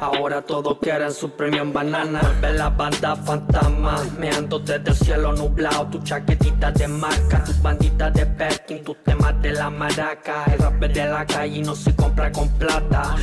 Ahora 0.00 0.40
todos 0.42 0.78
quieren 0.80 1.12
su 1.12 1.30
premio 1.30 1.62
en 1.62 1.72
banana. 1.72 2.20
Ve 2.40 2.52
la 2.52 2.70
banda 2.70 3.16
fantasma. 3.16 3.96
Me 4.18 4.30
ando 4.30 4.58
desde 4.58 4.90
el 4.90 4.94
cielo 4.96 5.32
nublado. 5.32 5.86
Tu 5.88 5.98
chaquetita 6.02 6.70
de 6.70 6.86
marca. 6.86 7.42
Tu 7.44 7.52
bandita 7.60 8.10
de 8.10 8.24
Perkin. 8.24 8.84
Tus 8.84 9.02
temas 9.02 9.40
de 9.42 9.52
la 9.52 9.70
maraca. 9.70 10.44
El 10.52 10.58
rap 10.60 10.78
de 10.78 11.04
la 11.04 11.26
calle 11.26 11.62
no 11.62 11.74
se 11.74 11.94
compra 11.96 12.30
con 12.30 12.48
plata. 12.58 13.16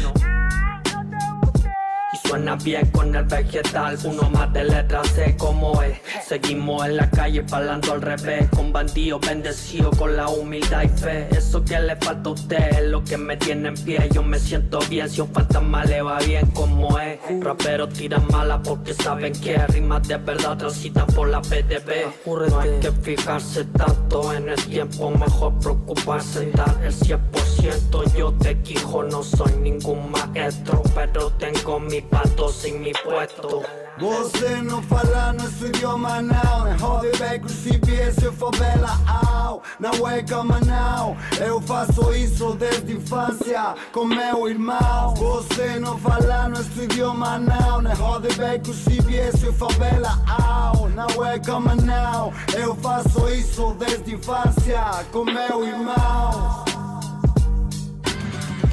Suena 2.28 2.56
bien 2.56 2.86
con 2.88 3.16
el 3.16 3.24
vegetal, 3.26 3.98
uno 4.04 4.30
más 4.32 4.52
de 4.52 4.64
letras 4.64 5.08
sé 5.10 5.36
cómo 5.38 5.82
es. 5.82 6.00
Seguimos 6.28 6.86
en 6.86 6.98
la 6.98 7.10
calle 7.10 7.44
parlando 7.44 7.94
al 7.94 8.02
revés, 8.02 8.50
con 8.50 8.74
bandidos 8.74 9.22
bendecidos 9.22 9.96
con 9.98 10.16
la 10.18 10.28
humildad 10.28 10.84
y 10.84 10.88
fe. 10.88 11.28
Eso 11.32 11.64
que 11.64 11.80
le 11.80 11.96
falta 11.98 12.30
a 12.30 12.34
usted 12.34 12.70
es 12.80 12.88
lo 12.90 13.04
que 13.04 13.18
me 13.18 13.38
tiene 13.38 13.70
en 13.70 13.76
pie. 13.76 14.10
Yo 14.12 14.24
me 14.24 14.40
siento 14.40 14.80
bien 14.90 15.10
si 15.10 15.22
un 15.22 15.32
fantasma 15.32 15.86
le 15.86 16.02
va 16.02 16.20
bien 16.20 16.46
como 16.48 16.98
es. 17.00 17.20
Raperos 17.42 17.94
tiran 17.94 18.28
malas 18.32 18.62
porque 18.64 18.94
saben 18.94 19.34
que 19.34 19.58
rimas 19.68 20.08
de 20.08 20.18
verdad 20.18 20.58
transitan 20.58 21.08
por 21.08 21.30
la 21.30 21.42
PDB. 21.42 22.26
No 22.50 22.60
hay 22.60 22.80
que 22.80 22.92
fijarse 22.92 23.66
tanto 23.66 24.34
en 24.34 24.50
el 24.50 24.66
tiempo, 24.66 25.12
mejor 25.12 25.54
preocuparse 25.60 26.52
dar 26.52 26.76
el 26.84 26.94
100%. 26.94 28.16
Yo 28.16 28.32
te 28.34 28.60
quijo, 28.62 29.04
no 29.04 29.24
soy 29.24 29.54
ningún 29.62 30.12
maestro, 30.12 30.84
pero 30.94 31.32
tengo 31.32 31.80
mi 31.80 32.02
patos 32.26 32.66
y 32.66 32.72
mi 32.74 32.92
puesto. 33.04 33.64
Você 33.98 34.62
não 34.62 34.84
fala 34.84 35.32
nosso 35.34 35.68
idioma 35.68 36.22
não 36.22 36.66
né? 36.66 36.76
Roda 36.78 37.10
bem 37.18 37.40
crucifixo 37.40 38.32
favela 38.34 39.00
au 39.08 39.64
Não 39.80 40.10
é 40.10 40.22
cama 40.22 40.60
não 40.66 41.16
Eu 41.40 41.62
faço 41.62 42.14
isso 42.14 42.54
desde 42.56 42.92
infância 42.92 43.74
com 43.94 44.04
meu 44.04 44.50
irmão 44.50 45.14
Você 45.16 45.80
não 45.80 45.98
fala 45.98 46.50
nosso 46.50 46.84
idioma 46.84 47.40
não 47.40 47.82
né? 47.82 47.94
Roda 47.94 48.28
bem 48.34 48.60
crucifixo 48.60 49.54
favela 49.54 50.22
au 50.28 50.90
Não 50.90 51.26
é 51.26 51.40
cama 51.40 51.74
não 51.76 52.34
Eu 52.54 52.76
faço 52.76 53.30
isso 53.30 53.74
desde 53.80 54.14
infância 54.14 54.84
com 55.14 55.24
meu 55.24 55.66
irmão 55.66 56.66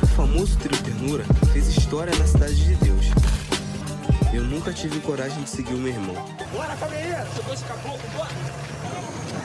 O 0.02 0.06
famoso 0.16 0.58
trio 0.58 0.82
Ternura 0.82 1.24
fez 1.52 1.68
história 1.68 2.12
na 2.18 2.26
Cidade 2.26 2.56
de 2.56 2.74
Deus. 2.76 3.31
Eu 4.32 4.44
nunca 4.44 4.72
tive 4.72 4.98
coragem 5.00 5.42
de 5.42 5.50
seguir 5.50 5.74
o 5.74 5.78
meu 5.78 5.92
irmão. 5.92 6.14
Bora, 6.52 6.74
família! 6.76 7.18
Caboclo, 7.68 8.08
bora! 8.16 8.30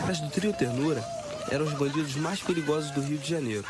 Mas 0.08 0.22
do 0.22 0.30
trio 0.30 0.54
Ternura 0.54 1.04
eram 1.52 1.66
os 1.66 1.74
bandidos 1.74 2.16
mais 2.16 2.42
perigosos 2.42 2.92
do 2.92 3.02
Rio 3.02 3.18
de 3.18 3.30
Janeiro. 3.30 3.66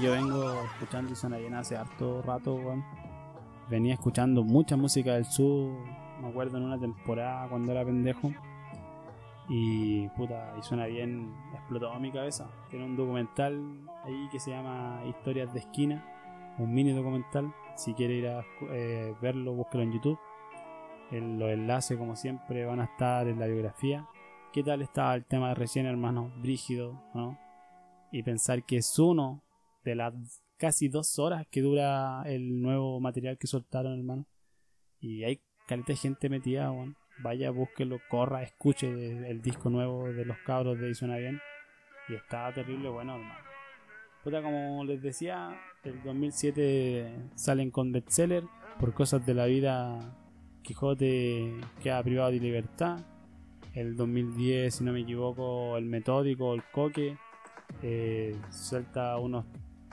Yo 0.00 0.12
vengo 0.12 0.64
escuchando 0.72 1.14
Zona 1.14 1.38
Llena 1.38 1.58
hace 1.58 1.76
harto 1.76 2.22
rato, 2.22 2.54
weón. 2.54 2.82
Venía 3.68 3.92
escuchando 3.92 4.42
mucha 4.42 4.76
música 4.76 5.12
del 5.12 5.26
sur. 5.26 5.76
Me 6.22 6.28
acuerdo 6.28 6.56
en 6.56 6.64
una 6.64 6.78
temporada 6.78 7.48
cuando 7.50 7.72
era 7.72 7.84
pendejo. 7.84 8.32
Y 9.50 10.08
puta, 10.16 10.54
y 10.58 10.62
suena 10.62 10.86
bien, 10.86 11.34
explotó 11.52 11.92
mi 12.00 12.10
cabeza. 12.10 12.48
Tiene 12.70 12.86
un 12.86 12.96
documental 12.96 13.60
ahí 14.04 14.28
que 14.32 14.40
se 14.40 14.52
llama 14.52 15.02
Historias 15.06 15.52
de 15.52 15.60
Esquina, 15.60 16.02
un 16.58 16.72
mini 16.72 16.92
documental. 16.92 17.54
Si 17.76 17.94
quiere 17.94 18.14
ir 18.14 18.28
a 18.28 18.44
eh, 18.70 19.14
verlo, 19.20 19.52
búsquelo 19.52 19.84
en 19.84 19.92
YouTube. 19.92 20.18
Los 21.10 21.50
enlaces, 21.50 21.96
como 21.96 22.16
siempre, 22.16 22.64
van 22.64 22.80
a 22.80 22.84
estar 22.84 23.28
en 23.28 23.38
la 23.38 23.46
biografía. 23.46 24.08
¿Qué 24.52 24.62
tal 24.62 24.82
estaba 24.82 25.14
el 25.14 25.24
tema 25.24 25.50
de 25.50 25.54
recién, 25.54 25.86
hermano? 25.86 26.32
Brígido, 26.38 27.00
¿no? 27.14 27.38
Y 28.10 28.22
pensar 28.22 28.64
que 28.64 28.78
es 28.78 28.98
uno 28.98 29.42
de 29.84 29.94
las 29.94 30.14
casi 30.56 30.88
dos 30.88 31.18
horas 31.18 31.46
que 31.50 31.60
dura 31.60 32.22
el 32.24 32.60
nuevo 32.60 32.98
material 33.00 33.38
que 33.38 33.46
soltaron, 33.46 33.98
hermano. 33.98 34.26
Y 35.00 35.24
hay 35.24 35.40
caleta 35.66 35.92
de 35.92 35.96
gente 35.96 36.28
metida, 36.28 36.70
weón. 36.70 36.96
Vaya, 37.18 37.50
búsquelo, 37.50 37.98
corra, 38.10 38.42
escuche 38.42 38.88
el, 38.88 39.40
disco 39.40 39.70
nuevo 39.70 40.12
de 40.12 40.24
los 40.26 40.36
cabros 40.38 40.78
de 40.78 40.90
Y 40.90 40.94
Suena 40.94 41.16
Bien. 41.16 41.40
Y 42.08 42.14
está 42.14 42.52
terrible 42.52 42.90
bueno, 42.90 43.14
hermano. 43.14 43.40
Puta, 44.22 44.42
como 44.42 44.84
les 44.84 45.00
decía, 45.00 45.56
el 45.86 46.02
2007 46.02 47.30
salen 47.34 47.70
con 47.70 47.92
bestseller 47.92 48.44
por 48.78 48.92
cosas 48.92 49.24
de 49.24 49.34
la 49.34 49.46
vida. 49.46 49.98
Quijote 50.62 51.54
queda 51.82 52.02
privado 52.02 52.32
de 52.32 52.40
libertad. 52.40 52.98
El 53.72 53.96
2010, 53.96 54.74
si 54.74 54.84
no 54.84 54.92
me 54.92 55.00
equivoco, 55.00 55.76
el 55.76 55.84
metódico, 55.84 56.54
el 56.54 56.62
coque, 56.72 57.16
eh, 57.82 58.34
suelta 58.50 59.18
unos, 59.18 59.44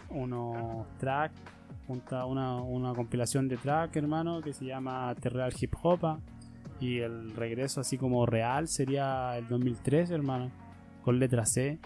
unos 0.10 0.88
tracks, 0.98 1.40
junta 1.86 2.26
una, 2.26 2.62
una 2.62 2.94
compilación 2.94 3.48
de 3.48 3.58
tracks, 3.58 3.96
hermano, 3.98 4.42
que 4.42 4.54
se 4.54 4.66
llama 4.66 5.14
Terreal 5.16 5.54
Hip 5.60 5.76
Hopa. 5.82 6.20
Y 6.80 7.00
el 7.00 7.36
regreso 7.36 7.82
así 7.82 7.98
como 7.98 8.26
real 8.26 8.68
sería 8.68 9.38
el 9.38 9.48
2003, 9.48 10.12
hermano, 10.12 10.50
con 11.04 11.20
letra 11.20 11.46
C. 11.46 11.80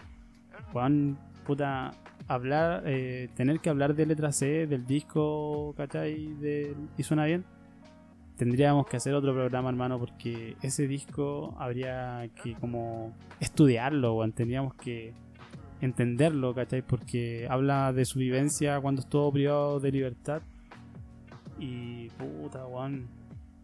Juan, 0.71 1.17
puta, 1.45 1.91
hablar, 2.27 2.83
eh, 2.85 3.29
tener 3.35 3.59
que 3.59 3.69
hablar 3.69 3.95
de 3.95 4.05
letra 4.05 4.31
C, 4.31 4.67
del 4.67 4.85
disco, 4.85 5.73
¿cachai? 5.77 6.75
Y 6.97 7.03
suena 7.03 7.25
bien. 7.25 7.45
Tendríamos 8.37 8.85
que 8.85 8.97
hacer 8.97 9.15
otro 9.15 9.33
programa, 9.33 9.69
hermano, 9.69 9.97
porque 9.97 10.55
ese 10.61 10.87
disco 10.87 11.55
habría 11.57 12.29
que 12.43 12.53
como 12.55 13.13
estudiarlo, 13.39 14.15
weón. 14.15 14.31
Tendríamos 14.31 14.75
que 14.75 15.13
entenderlo, 15.81 16.53
¿cachai? 16.53 16.81
Porque 16.83 17.47
habla 17.49 17.93
de 17.93 18.05
su 18.05 18.19
vivencia 18.19 18.79
cuando 18.79 19.01
estuvo 19.01 19.31
privado 19.31 19.79
de 19.79 19.91
libertad. 19.91 20.41
Y 21.57 22.09
puta, 22.09 22.65
weón. 22.67 23.07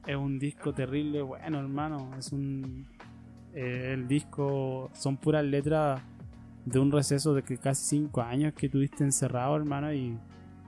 Es 0.08 0.16
un 0.16 0.40
disco 0.40 0.74
terrible, 0.74 1.22
bueno, 1.22 1.60
hermano. 1.60 2.10
Es 2.18 2.32
un. 2.32 2.88
eh, 3.54 3.92
el 3.94 4.08
disco 4.08 4.90
son 4.94 5.18
puras 5.18 5.46
letras 5.46 6.02
de 6.66 6.80
un 6.80 6.92
receso 6.92 7.34
de 7.34 7.44
que 7.44 7.58
casi 7.58 7.86
5 7.98 8.22
años 8.22 8.54
que 8.54 8.70
tuviste 8.70 9.04
encerrado, 9.04 9.56
hermano. 9.56 9.94
Y 9.94 10.18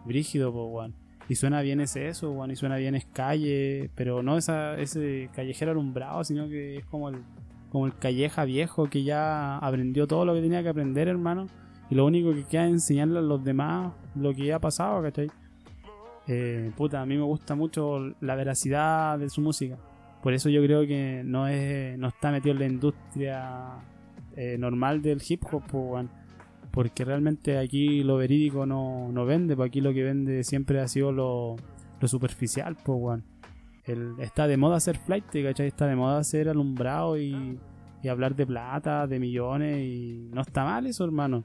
brígido, 0.05 0.51
pues, 0.51 0.65
weón. 0.69 0.93
Y 1.27 1.35
suena 1.35 1.61
bien 1.61 1.81
ese 1.81 2.07
eso, 2.07 2.31
weón. 2.31 2.51
Y 2.51 2.55
suena 2.55 2.77
bien 2.77 2.95
es 2.95 3.05
calle. 3.05 3.89
Pero 3.95 4.23
no 4.23 4.37
esa, 4.37 4.77
ese 4.77 5.29
callejero 5.33 5.71
alumbrado, 5.71 6.23
sino 6.23 6.47
que 6.47 6.77
es 6.77 6.85
como 6.85 7.09
el 7.09 7.17
como 7.75 7.87
el 7.87 7.97
calleja 7.97 8.45
viejo 8.45 8.89
que 8.89 9.03
ya 9.03 9.57
aprendió 9.57 10.07
todo 10.07 10.23
lo 10.23 10.33
que 10.33 10.41
tenía 10.41 10.63
que 10.63 10.69
aprender, 10.69 11.09
hermano. 11.09 11.47
Y 11.89 11.95
lo 11.95 12.05
único 12.05 12.33
que 12.33 12.45
queda 12.45 12.67
es 12.67 12.71
enseñarle 12.71 13.19
a 13.19 13.21
los 13.21 13.43
demás 13.43 13.91
lo 14.15 14.33
que 14.33 14.45
ya 14.45 14.55
ha 14.55 14.59
pasado, 14.59 15.01
¿cachai? 15.01 15.29
Eh, 16.25 16.71
puta, 16.77 17.01
a 17.01 17.05
mí 17.05 17.17
me 17.17 17.23
gusta 17.23 17.53
mucho 17.53 17.99
la 18.21 18.35
veracidad 18.35 19.19
de 19.19 19.29
su 19.29 19.41
música. 19.41 19.77
Por 20.23 20.33
eso 20.33 20.47
yo 20.47 20.63
creo 20.63 20.87
que 20.87 21.21
no 21.25 21.49
es 21.49 21.97
no 21.99 22.07
está 22.07 22.31
metido 22.31 22.53
en 22.53 22.59
la 22.59 22.65
industria 22.65 23.71
eh, 24.35 24.57
normal 24.57 25.01
del 25.01 25.21
hip 25.27 25.43
hop, 25.51 25.63
weón. 25.73 26.09
porque 26.71 27.05
realmente 27.05 27.57
aquí 27.57 28.03
lo 28.03 28.17
verídico 28.17 28.65
no, 28.65 29.11
no 29.11 29.25
vende, 29.25 29.55
pues 29.55 29.69
aquí 29.69 29.81
lo 29.81 29.93
que 29.93 30.03
vende 30.03 30.43
siempre 30.43 30.79
ha 30.81 30.87
sido 30.87 31.11
lo, 31.11 31.55
lo 31.99 32.07
superficial, 32.07 32.75
pues, 32.83 33.21
está 34.19 34.47
de 34.47 34.57
moda 34.57 34.77
hacer 34.77 34.97
flight. 34.97 35.33
Está 35.35 35.87
de 35.87 35.95
moda 35.95 36.19
hacer 36.19 36.49
alumbrado 36.49 37.17
y, 37.17 37.59
y 38.01 38.07
hablar 38.07 38.35
de 38.35 38.45
plata, 38.45 39.07
de 39.07 39.19
millones 39.19 39.79
y 39.79 40.29
no 40.31 40.41
está 40.41 40.63
mal 40.63 40.87
eso, 40.87 41.03
hermano. 41.05 41.43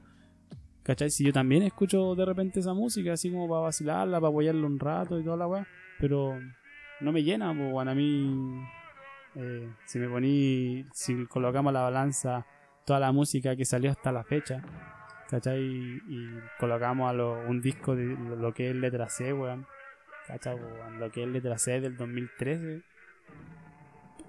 ¿Cachai? 0.83 1.11
Si 1.11 1.23
yo 1.23 1.31
también 1.31 1.61
escucho 1.63 2.15
de 2.15 2.25
repente 2.25 2.59
esa 2.59 2.73
música, 2.73 3.13
así 3.13 3.31
como 3.31 3.47
para 3.47 3.61
vacilarla, 3.61 4.19
para 4.19 4.29
apoyarla 4.29 4.65
un 4.65 4.79
rato 4.79 5.19
y 5.19 5.23
toda 5.23 5.37
la 5.37 5.47
weá, 5.47 5.67
pero 5.99 6.39
no 7.01 7.11
me 7.11 7.23
llena, 7.23 7.53
pues. 7.53 7.87
A 7.87 7.93
mí, 7.93 8.59
eh, 9.35 9.69
si 9.85 9.99
me 9.99 10.09
poní, 10.09 10.85
si 10.91 11.25
colocamos 11.27 11.71
la 11.71 11.81
balanza 11.81 12.45
toda 12.85 12.99
la 12.99 13.11
música 13.11 13.55
que 13.55 13.65
salió 13.65 13.91
hasta 13.91 14.11
la 14.11 14.23
fecha, 14.23 14.61
¿cachai? 15.29 15.61
Y 15.61 16.29
colocamos 16.59 17.09
a 17.09 17.13
lo- 17.13 17.39
un 17.47 17.61
disco 17.61 17.95
de 17.95 18.05
lo, 18.05 18.53
que 18.53 18.69
es 18.69 18.75
letra 18.75 19.09
C, 19.09 19.33
weón. 19.33 19.65
¿Cachai? 20.27 20.55
weón? 20.55 20.99
Lo 20.99 21.11
que 21.11 21.23
es 21.23 21.29
letra 21.29 21.57
C 21.57 21.79
del 21.81 21.97
2013. 21.97 22.81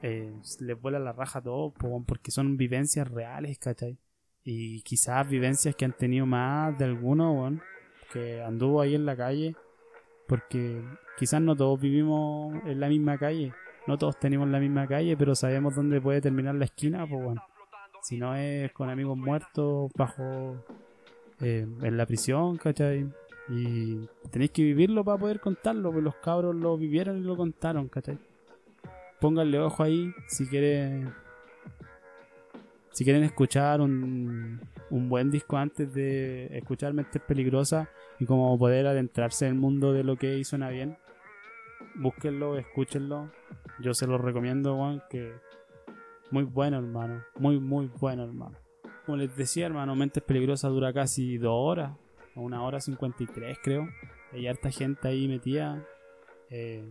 Eh, 0.04 0.32
les 0.60 0.80
vuela 0.80 0.98
la 0.98 1.12
raja 1.12 1.38
a 1.38 1.42
todos, 1.42 1.72
po, 1.74 1.88
weón, 1.88 2.04
porque 2.04 2.30
son 2.30 2.56
vivencias 2.56 3.08
reales, 3.08 3.58
¿cachai? 3.58 3.98
Y 4.44 4.82
quizás 4.82 5.28
vivencias 5.28 5.76
que 5.76 5.84
han 5.84 5.92
tenido 5.92 6.26
más 6.26 6.76
de 6.78 6.84
alguno, 6.86 7.32
weón, 7.32 7.62
que 8.12 8.42
anduvo 8.42 8.80
ahí 8.80 8.94
en 8.94 9.06
la 9.06 9.16
calle. 9.16 9.54
Porque 10.26 10.82
quizás 11.18 11.40
no 11.40 11.54
todos 11.54 11.80
vivimos 11.80 12.54
en 12.66 12.80
la 12.80 12.88
misma 12.88 13.18
calle. 13.18 13.52
No 13.86 13.98
todos 13.98 14.18
tenemos 14.18 14.48
la 14.48 14.60
misma 14.60 14.86
calle, 14.86 15.16
pero 15.16 15.34
sabemos 15.34 15.74
dónde 15.74 16.00
puede 16.00 16.20
terminar 16.20 16.54
la 16.54 16.64
esquina, 16.64 17.06
pues 17.06 17.22
bueno. 17.22 17.42
Si 18.02 18.18
no 18.18 18.34
es 18.34 18.72
con 18.72 18.90
amigos 18.90 19.16
muertos, 19.16 19.90
bajo 19.96 20.56
eh, 21.40 21.66
en 21.82 21.96
la 21.96 22.04
prisión, 22.04 22.56
¿cachai? 22.56 23.08
Y 23.48 24.08
tenéis 24.30 24.50
que 24.50 24.62
vivirlo 24.62 25.04
para 25.04 25.18
poder 25.18 25.40
contarlo, 25.40 25.92
pues 25.92 26.02
los 26.04 26.16
cabros 26.16 26.54
lo 26.54 26.76
vivieron 26.76 27.18
y 27.18 27.22
lo 27.22 27.36
contaron, 27.36 27.88
¿cachai? 27.88 28.18
Pónganle 29.20 29.60
ojo 29.60 29.82
ahí 29.82 30.12
si 30.26 30.46
quieren 30.46 31.12
si 32.90 33.04
quieren 33.04 33.22
escuchar 33.22 33.80
un, 33.80 34.60
un 34.90 35.08
buen 35.08 35.30
disco 35.30 35.56
antes 35.56 35.92
de 35.94 36.58
escuchar 36.58 36.92
Mentes 36.92 37.22
Peligrosas 37.22 37.88
y 38.18 38.26
como 38.26 38.58
poder 38.58 38.86
adentrarse 38.86 39.46
en 39.46 39.54
el 39.54 39.58
mundo 39.58 39.92
de 39.92 40.04
lo 40.04 40.16
que 40.16 40.36
hizo 40.36 40.50
suena 40.50 40.68
bien, 40.68 40.98
búsquenlo, 41.94 42.58
escúchenlo. 42.58 43.30
Yo 43.80 43.94
se 43.94 44.06
lo 44.06 44.18
recomiendo, 44.18 44.76
Juan, 44.76 45.02
que 45.08 45.32
muy 46.32 46.44
bueno, 46.44 46.78
hermano. 46.78 47.22
Muy, 47.36 47.60
muy 47.60 47.90
bueno, 48.00 48.24
hermano. 48.24 48.56
Como 49.04 49.18
les 49.18 49.36
decía, 49.36 49.66
hermano, 49.66 49.94
Mentes 49.94 50.22
Peligrosas 50.22 50.70
dura 50.72 50.92
casi 50.92 51.36
dos 51.36 51.54
horas, 51.54 51.92
o 52.34 52.40
una 52.40 52.62
hora 52.64 52.80
cincuenta 52.80 53.22
y 53.22 53.26
tres, 53.26 53.58
creo. 53.62 53.88
Hay 54.32 54.46
harta 54.46 54.70
gente 54.70 55.08
ahí 55.08 55.28
metida. 55.28 55.86
Eh, 56.48 56.90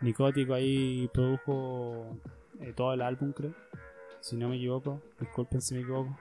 Nicótico 0.00 0.54
ahí 0.54 1.10
produjo 1.12 2.18
eh, 2.60 2.72
todo 2.72 2.94
el 2.94 3.02
álbum, 3.02 3.32
creo. 3.32 3.54
Si 4.20 4.36
no 4.36 4.48
me 4.48 4.56
equivoco, 4.56 5.02
disculpen 5.18 5.60
si 5.60 5.74
me 5.74 5.80
equivoco. 5.80 6.16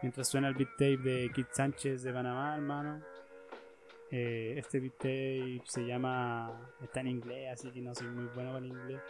Mientras 0.00 0.28
suena 0.28 0.48
el 0.48 0.54
beat 0.54 0.70
tape 0.72 0.98
de 0.98 1.30
Kid 1.34 1.46
Sánchez 1.50 2.02
de 2.04 2.12
Panamá, 2.12 2.54
hermano. 2.54 3.00
Eh, 4.10 4.54
este 4.58 4.78
beat 4.78 4.96
tape 4.98 5.62
se 5.64 5.84
llama. 5.84 6.52
Está 6.80 7.00
en 7.00 7.08
inglés, 7.08 7.52
así 7.52 7.70
que 7.72 7.80
no 7.80 7.94
soy 7.94 8.06
muy 8.08 8.26
bueno 8.34 8.52
con 8.52 8.64
el 8.64 8.70
inglés. 8.70 9.00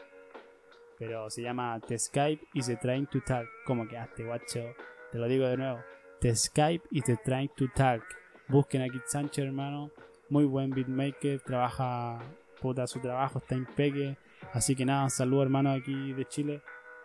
Pero 1.06 1.28
se 1.28 1.42
llama 1.42 1.78
The 1.86 1.98
Skype 1.98 2.46
y 2.54 2.62
The 2.62 2.76
Trying 2.76 3.06
to 3.08 3.20
Talk. 3.20 3.46
¿Cómo 3.66 3.86
quedaste, 3.86 4.24
guacho? 4.24 4.74
Te 5.12 5.18
lo 5.18 5.28
digo 5.28 5.46
de 5.46 5.58
nuevo. 5.58 5.80
The 6.20 6.34
Skype 6.34 6.88
y 6.90 7.02
The 7.02 7.18
Trying 7.22 7.50
to 7.56 7.66
Talk. 7.74 8.02
Busquen 8.48 8.80
a 8.80 8.88
Kid 8.88 9.02
Sánchez, 9.04 9.44
hermano. 9.44 9.90
Muy 10.30 10.46
buen 10.46 10.70
beatmaker. 10.70 11.40
Trabaja. 11.40 12.20
Puta, 12.58 12.86
su 12.86 13.00
trabajo 13.00 13.38
está 13.38 13.54
impeque. 13.54 14.16
Así 14.54 14.74
que 14.74 14.86
nada, 14.86 15.10
saludo 15.10 15.42
hermano 15.42 15.72
aquí 15.72 16.14
de 16.14 16.24
Chile. 16.24 16.62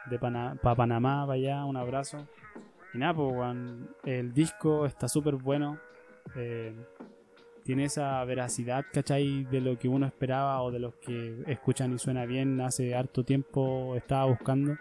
De 0.10 0.18
Pana 0.18 0.58
para 0.63 0.77
Panamá, 0.77 1.25
para 1.25 1.34
allá. 1.34 1.65
Un 1.65 1.75
abrazo. 1.75 2.25
Y 2.94 3.00
nada, 3.00 3.13
pues, 3.13 3.58
el 4.06 4.32
disco 4.32 4.86
está 4.86 5.10
súper 5.10 5.36
bueno. 5.36 5.77
Eh, 6.38 6.74
tiene 7.69 7.83
esa 7.83 8.25
veracidad, 8.25 8.83
¿cachai? 8.91 9.43
De 9.43 9.61
lo 9.61 9.77
que 9.77 9.88
uno 9.88 10.07
esperaba 10.07 10.59
o 10.63 10.71
de 10.71 10.79
los 10.79 10.95
que 10.95 11.43
escuchan 11.45 11.93
y 11.93 11.99
suena 11.99 12.25
bien 12.25 12.59
hace 12.61 12.95
harto 12.95 13.23
tiempo 13.23 13.95
estaba 13.95 14.25
buscando. 14.25 14.75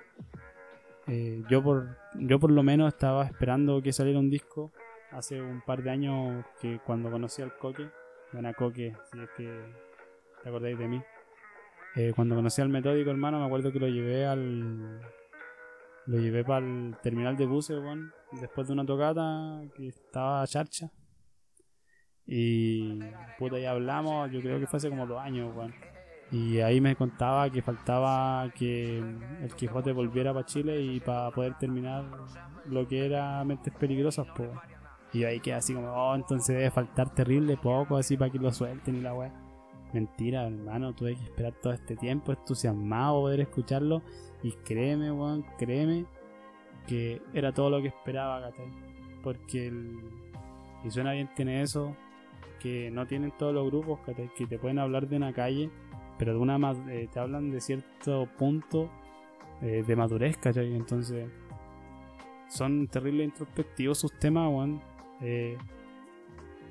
Eh, 1.07 1.45
yo, 1.51 1.63
por, 1.63 1.99
yo 2.15 2.41
por 2.41 2.51
lo 2.51 2.63
menos 2.63 2.89
estaba 2.89 3.27
esperando 3.27 3.83
que 3.83 3.93
saliera 3.93 4.19
un 4.19 4.31
disco 4.31 4.73
hace 5.11 5.39
un 5.39 5.61
par 5.61 5.83
de 5.83 5.91
años 5.91 6.47
que 6.63 6.79
cuando 6.79 7.11
conocí 7.11 7.43
al 7.43 7.59
Coque, 7.59 7.91
buena 8.33 8.55
Coque, 8.55 8.95
si 9.13 9.21
es 9.21 9.29
que 9.37 9.61
te 10.43 10.49
acordáis 10.49 10.79
de 10.79 10.89
mí. 10.89 11.03
Eh, 11.95 12.15
cuando 12.17 12.37
conocí 12.37 12.63
al 12.63 12.71
Metódico, 12.71 13.11
hermano, 13.11 13.39
me 13.39 13.45
acuerdo 13.45 13.71
que 13.71 13.81
lo 13.81 13.89
llevé 13.89 14.25
al. 14.25 14.99
Lo 16.07 16.19
llevé 16.19 16.43
para 16.43 16.65
el 16.65 16.97
terminal 17.03 17.37
de 17.37 17.45
buses, 17.45 17.79
weón, 17.81 18.15
después 18.41 18.67
de 18.67 18.73
una 18.73 18.87
tocata 18.87 19.61
que 19.77 19.89
estaba 19.89 20.47
charcha. 20.47 20.91
Y 22.31 23.01
puta, 23.39 23.59
ya 23.59 23.71
hablamos, 23.71 24.31
yo 24.31 24.43
creo 24.43 24.61
que 24.61 24.67
fue 24.67 24.77
hace 24.77 24.91
como 24.91 25.07
dos 25.07 25.19
años, 25.19 25.51
weón. 25.57 25.73
Y 26.31 26.61
ahí 26.61 26.79
me 26.79 26.95
contaba 26.95 27.49
que 27.49 27.63
faltaba 27.63 28.51
que 28.55 28.99
el 28.99 29.55
Quijote 29.57 29.93
volviera 29.93 30.35
para 30.35 30.45
Chile 30.45 30.79
y 30.83 31.01
para 31.01 31.31
poder 31.31 31.57
terminar 31.57 32.05
lo 32.67 32.87
que 32.87 33.07
era 33.07 33.43
Mentes 33.45 33.73
Peligrosas, 33.73 34.27
pues. 34.37 34.51
Y 35.15 35.25
ahí 35.25 35.41
quedé 35.41 35.55
así 35.55 35.73
como, 35.73 35.89
oh, 35.91 36.15
entonces 36.15 36.55
debe 36.55 36.71
faltar 36.71 37.15
terrible 37.15 37.57
poco 37.57 37.97
así 37.97 38.19
para 38.19 38.31
que 38.31 38.39
lo 38.39 38.53
suelten 38.53 38.97
y 38.97 39.01
la 39.01 39.15
weá. 39.15 39.33
Mentira, 39.95 40.47
hermano, 40.47 40.93
tuve 40.93 41.17
que 41.17 41.25
esperar 41.25 41.55
todo 41.63 41.73
este 41.73 41.97
tiempo 41.97 42.33
entusiasmado 42.33 43.23
poder 43.23 43.41
escucharlo. 43.41 44.03
Y 44.43 44.53
créeme, 44.53 45.11
weón, 45.11 45.47
créeme 45.57 46.05
que 46.87 47.23
era 47.33 47.55
todo 47.55 47.71
lo 47.71 47.81
que 47.81 47.89
esperaba, 47.89 48.43
¿cachai? 48.43 48.71
Porque 49.23 49.69
el. 49.69 49.99
Y 50.85 50.91
suena 50.91 51.13
bien, 51.13 51.31
tiene 51.35 51.63
eso 51.63 51.97
que 52.61 52.91
no 52.91 53.07
tienen 53.07 53.33
todos 53.39 53.55
los 53.55 53.67
grupos, 53.67 54.01
¿cachai? 54.01 54.31
Que 54.35 54.47
te 54.47 54.59
pueden 54.59 54.79
hablar 54.79 55.09
de 55.09 55.17
una 55.17 55.33
calle, 55.33 55.71
pero 56.19 56.33
de 56.33 56.39
una 56.39 56.59
eh, 56.89 57.09
te 57.13 57.21
hablan 57.21 57.51
de 57.51 57.61
cierto 57.61 58.29
punto 58.39 58.91
eh, 59.63 59.83
de 59.87 59.97
madurez, 59.97 60.37
¿cachai? 60.37 60.75
Entonces. 60.75 61.29
Son 62.49 62.89
terrible 62.89 63.25
introspectivos 63.25 63.99
sus 63.99 64.19
temas, 64.19 64.49
weón. 64.49 64.81
Eh, 65.21 65.59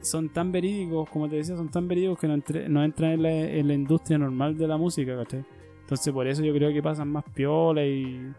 son 0.01 0.29
tan 0.29 0.51
verídicos, 0.51 1.09
como 1.09 1.29
te 1.29 1.37
decía, 1.37 1.55
son 1.55 1.69
tan 1.69 1.87
verídicos 1.87 2.19
que 2.19 2.27
no, 2.27 2.83
entran 2.83 3.11
en 3.11 3.21
la, 3.21 3.29
en 3.29 3.67
la 3.67 3.73
industria 3.73 4.17
normal 4.17 4.57
de 4.57 4.67
la 4.67 4.77
música, 4.77 5.15
¿cachai? 5.15 5.45
Entonces 5.81 6.13
por 6.13 6.27
eso 6.27 6.43
yo 6.43 6.53
creo 6.53 6.73
que 6.73 6.83
pasan 6.83 7.09
más 7.09 7.23
piola 7.33 7.85
y... 7.85 8.33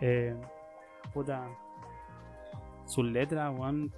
Eh, 0.00 0.34
puta... 1.12 1.48
Sus 2.86 3.04
letras, 3.04 3.52
weón. 3.58 3.92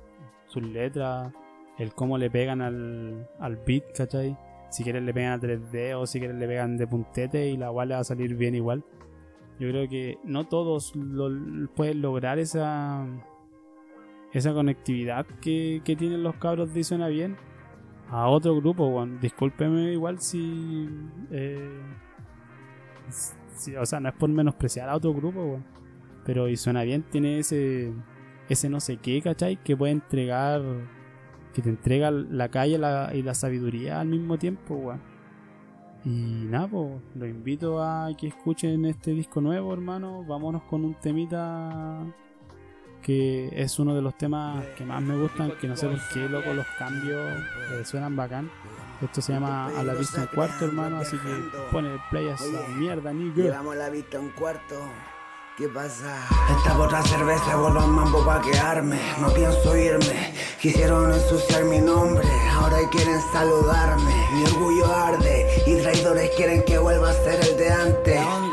Sus 0.47 0.63
letras. 0.63 1.31
El 1.79 1.95
cómo 1.95 2.19
le 2.19 2.31
pegan 2.31 2.61
al, 2.61 3.29
al 3.39 3.57
beat, 3.57 3.85
¿cachai? 3.97 4.37
Si 4.71 4.83
quieres 4.83 5.03
le 5.03 5.15
pegan 5.15 5.33
a 5.33 5.41
3D 5.41 5.95
o 5.95 6.07
si 6.07 6.19
quieres 6.19 6.37
le 6.37 6.47
pegan 6.47 6.77
de 6.77 6.87
puntete 6.87 7.49
y 7.49 7.57
la 7.57 7.69
igual 7.69 7.89
le 7.89 7.95
va 7.95 8.01
a 8.01 8.05
salir 8.05 8.35
bien 8.35 8.55
igual. 8.55 8.85
Yo 9.59 9.69
creo 9.71 9.89
que 9.89 10.19
no 10.25 10.47
todos 10.47 10.95
lo, 10.95 11.31
pueden 11.75 12.03
lograr 12.03 12.39
esa 12.39 13.07
esa 14.33 14.53
conectividad 14.53 15.25
que, 15.41 15.81
que 15.85 15.97
tienen 15.97 16.23
los 16.23 16.37
cabros 16.37 16.75
de 16.75 16.85
Suena 16.85 17.09
Bien 17.09 17.37
a 18.11 18.29
otro 18.29 18.55
grupo, 18.57 18.87
weón. 18.89 19.21
Discúlpeme 19.21 19.93
igual 19.93 20.21
si, 20.21 20.89
eh, 21.31 21.81
si- 23.55 23.77
O 23.77 23.87
sea, 23.87 24.01
no 24.01 24.09
es 24.09 24.15
por 24.15 24.29
menospreciar 24.29 24.89
a 24.89 24.97
otro 24.97 25.15
grupo, 25.15 25.43
weón. 25.45 25.65
Pero 26.25 26.49
Y 26.49 26.57
Suena 26.57 26.83
Bien 26.83 27.03
tiene 27.03 27.39
ese, 27.39 27.93
ese 28.49 28.69
no 28.69 28.81
sé 28.81 28.99
qué, 28.99 29.23
¿cachai? 29.23 29.57
Que 29.63 29.77
puede 29.77 29.93
entregar... 29.93 30.63
Que 31.55 31.63
te 31.63 31.71
entrega 31.71 32.11
la 32.11 32.49
calle 32.51 32.79
y 33.15 33.23
la 33.23 33.35
sabiduría 33.35 34.01
al 34.01 34.09
mismo 34.09 34.39
tiempo, 34.39 34.75
weón. 34.75 35.01
Y 36.05 36.47
nada, 36.49 36.69
pues, 36.69 37.01
lo 37.17 37.27
invito 37.27 37.83
a 37.83 38.09
que 38.17 38.29
escuchen 38.29 38.85
este 38.85 39.11
disco 39.11 39.41
nuevo, 39.41 39.73
hermano. 39.73 40.25
Vámonos 40.25 40.63
con 40.63 40.85
un 40.85 40.95
temita 40.95 42.05
que 43.03 43.51
es 43.53 43.79
uno 43.79 43.95
de 43.95 44.03
los 44.03 44.17
temas 44.17 44.65
que 44.77 44.85
más 44.85 45.03
me 45.03 45.17
gustan, 45.17 45.53
que 45.61 45.69
no 45.69 45.77
sé 45.77 45.89
por 45.89 45.99
qué, 46.13 46.29
loco, 46.29 46.53
los 46.53 46.67
cambios 46.79 47.41
eh, 47.73 47.85
suenan 47.85 48.17
bacán. 48.17 48.51
Esto 49.01 49.21
se 49.21 49.33
llama 49.33 49.67
A 49.67 49.83
la 49.83 49.95
vista 49.95 50.23
un 50.23 50.27
cuarto, 50.29 50.65
hermano, 50.65 50.97
así 50.97 51.17
que 51.17 51.59
pone 51.71 51.93
el 51.93 52.01
play 52.11 52.29
a 52.29 52.35
esa 52.35 52.69
mierda, 52.77 53.13
nigga. 53.13 53.45
Llevamos 53.45 53.77
la 53.77 53.91
vista 53.91 54.19
un 54.19 54.31
cuarto. 54.31 54.75
¿Qué 55.59 55.69
pasa? 55.69 56.25
Esta 56.57 56.79
otra 56.79 57.03
cerveza 57.03 57.57
vuelvo 57.57 57.81
al 57.81 57.89
mambo 57.89 58.25
pa' 58.25 58.41
quedarme. 58.41 58.97
No 59.19 59.29
pienso 59.35 59.77
irme. 59.77 60.33
Quisieron 60.63 61.13
ensuciar 61.13 61.65
mi 61.65 61.81
nombre. 61.81 62.29
Ahora 62.53 62.79
quieren 62.93 63.21
saludarme. 63.33 64.15
Mi 64.35 64.45
orgullo 64.45 64.87
arde. 64.87 65.65
Y 65.67 65.75
traidores 65.83 66.31
quieren 66.37 66.63
que 66.63 66.79
vuelva 66.79 67.11
a 67.11 67.13
ser 67.13 67.41
el 67.45 67.57
de 67.57 67.71
antes. 67.71 68.48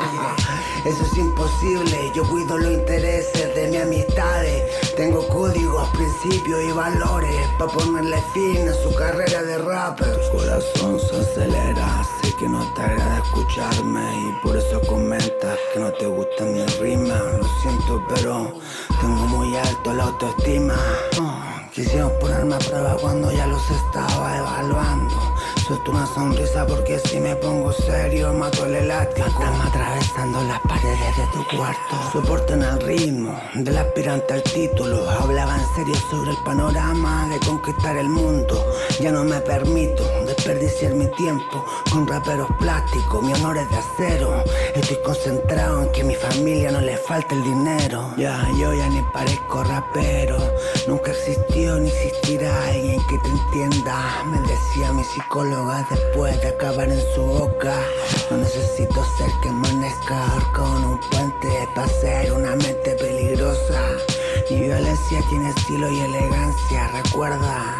Eso 0.86 1.02
es 1.02 1.18
imposible. 1.18 2.12
Yo 2.14 2.22
cuido 2.28 2.56
los 2.58 2.72
intereses 2.72 3.54
de 3.56 3.68
mis 3.68 3.80
amistades. 3.80 4.62
Tengo 4.96 5.26
códigos, 5.26 5.88
principios 5.90 6.62
y 6.62 6.70
valores. 6.70 7.36
Pa' 7.58 7.66
ponerle 7.66 8.22
fin 8.32 8.68
a 8.68 8.72
su 8.72 8.94
carrera 8.94 9.42
de 9.42 9.58
rapper. 9.58 10.16
Tu 10.30 10.38
corazón 10.38 11.00
se 11.00 11.20
acelera. 11.20 12.06
Sé 12.22 12.32
que 12.38 12.48
no 12.48 12.72
te 12.74 12.82
agrada 12.82 13.18
escucharme. 13.18 14.28
Y 14.28 14.46
por 14.46 14.56
eso 14.56 14.80
comentas 14.82 15.58
que 15.74 15.80
no 15.80 15.92
te 15.92 16.06
gusta 16.06 16.44
mi 16.44 16.64
rima. 16.80 17.18
Lo 17.36 17.48
siento, 17.62 18.04
pero 18.14 18.52
tengo 19.00 19.26
muy 19.26 19.56
alto 19.56 19.92
la 19.92 20.04
autoestima. 20.04 20.76
Oh, 21.20 21.46
Quisieron 21.74 22.12
ponerme 22.20 22.54
a 22.54 22.58
prueba 22.58 22.96
cuando 23.00 23.32
ya 23.32 23.46
los 23.48 23.70
estaba 23.70 24.38
evaluando. 24.38 25.35
Suelto 25.66 25.90
una 25.90 26.06
sonrisa 26.06 26.66
porque 26.66 26.98
si 27.00 27.18
me 27.18 27.34
pongo 27.36 27.72
serio 27.72 28.32
mato 28.32 28.66
el 28.66 28.88
látigo. 28.88 29.26
Estamos 29.26 29.66
atravesando 29.66 30.42
las 30.44 30.60
paredes 30.60 31.16
de 31.16 31.26
tu 31.32 31.56
cuarto. 31.56 32.10
Soporten 32.12 32.62
el 32.62 32.80
ritmo 32.80 33.38
del 33.54 33.76
aspirante 33.76 34.34
al 34.34 34.42
título. 34.42 35.08
Hablaba 35.10 35.56
en 35.56 35.66
serio 35.74 35.94
sobre 36.10 36.30
el 36.30 36.36
panorama 36.44 37.28
de 37.28 37.38
conquistar 37.40 37.96
el 37.96 38.08
mundo. 38.08 38.64
Ya 39.00 39.10
no 39.10 39.24
me 39.24 39.40
permito 39.40 40.04
desperdiciar 40.26 40.94
mi 40.94 41.06
tiempo 41.12 41.64
con 41.90 42.06
raperos 42.06 42.48
plásticos. 42.58 43.22
Mi 43.22 43.32
honor 43.34 43.58
es 43.58 43.70
de 43.70 43.76
acero. 43.76 44.44
Estoy 44.74 44.98
concentrado 45.02 45.82
en 45.82 45.92
que 45.92 46.02
a 46.02 46.04
mi 46.04 46.14
familia 46.14 46.70
no 46.70 46.80
le 46.80 46.96
falte 46.96 47.34
el 47.34 47.42
dinero. 47.42 48.14
Ya, 48.16 48.46
yo 48.60 48.72
ya 48.72 48.88
ni 48.88 49.02
parezco 49.12 49.64
rapero. 49.64 50.38
Nunca 50.86 51.10
existió 51.10 51.76
ni 51.78 51.88
existirá 51.88 52.66
alguien 52.66 53.00
que 53.08 53.18
te 53.18 53.28
entienda. 53.28 54.24
Me 54.26 54.38
decía 54.40 54.92
mi 54.92 55.02
psicóloga 55.36 55.86
después 55.90 56.40
de 56.40 56.48
acabar 56.48 56.88
en 56.88 57.14
su 57.14 57.22
boca. 57.22 57.74
No 58.30 58.38
necesito 58.38 59.04
ser 59.18 59.30
que 59.42 59.50
amanezca 59.50 60.24
con 60.54 60.82
un 60.82 61.00
puente 61.10 61.68
para 61.74 61.88
ser 61.88 62.32
una 62.32 62.56
mente 62.56 62.96
peligrosa. 62.98 63.82
Mi 64.50 64.60
violencia 64.60 65.20
tiene 65.28 65.50
estilo 65.50 65.90
y 65.90 66.00
elegancia, 66.00 66.88
recuerda. 67.02 67.76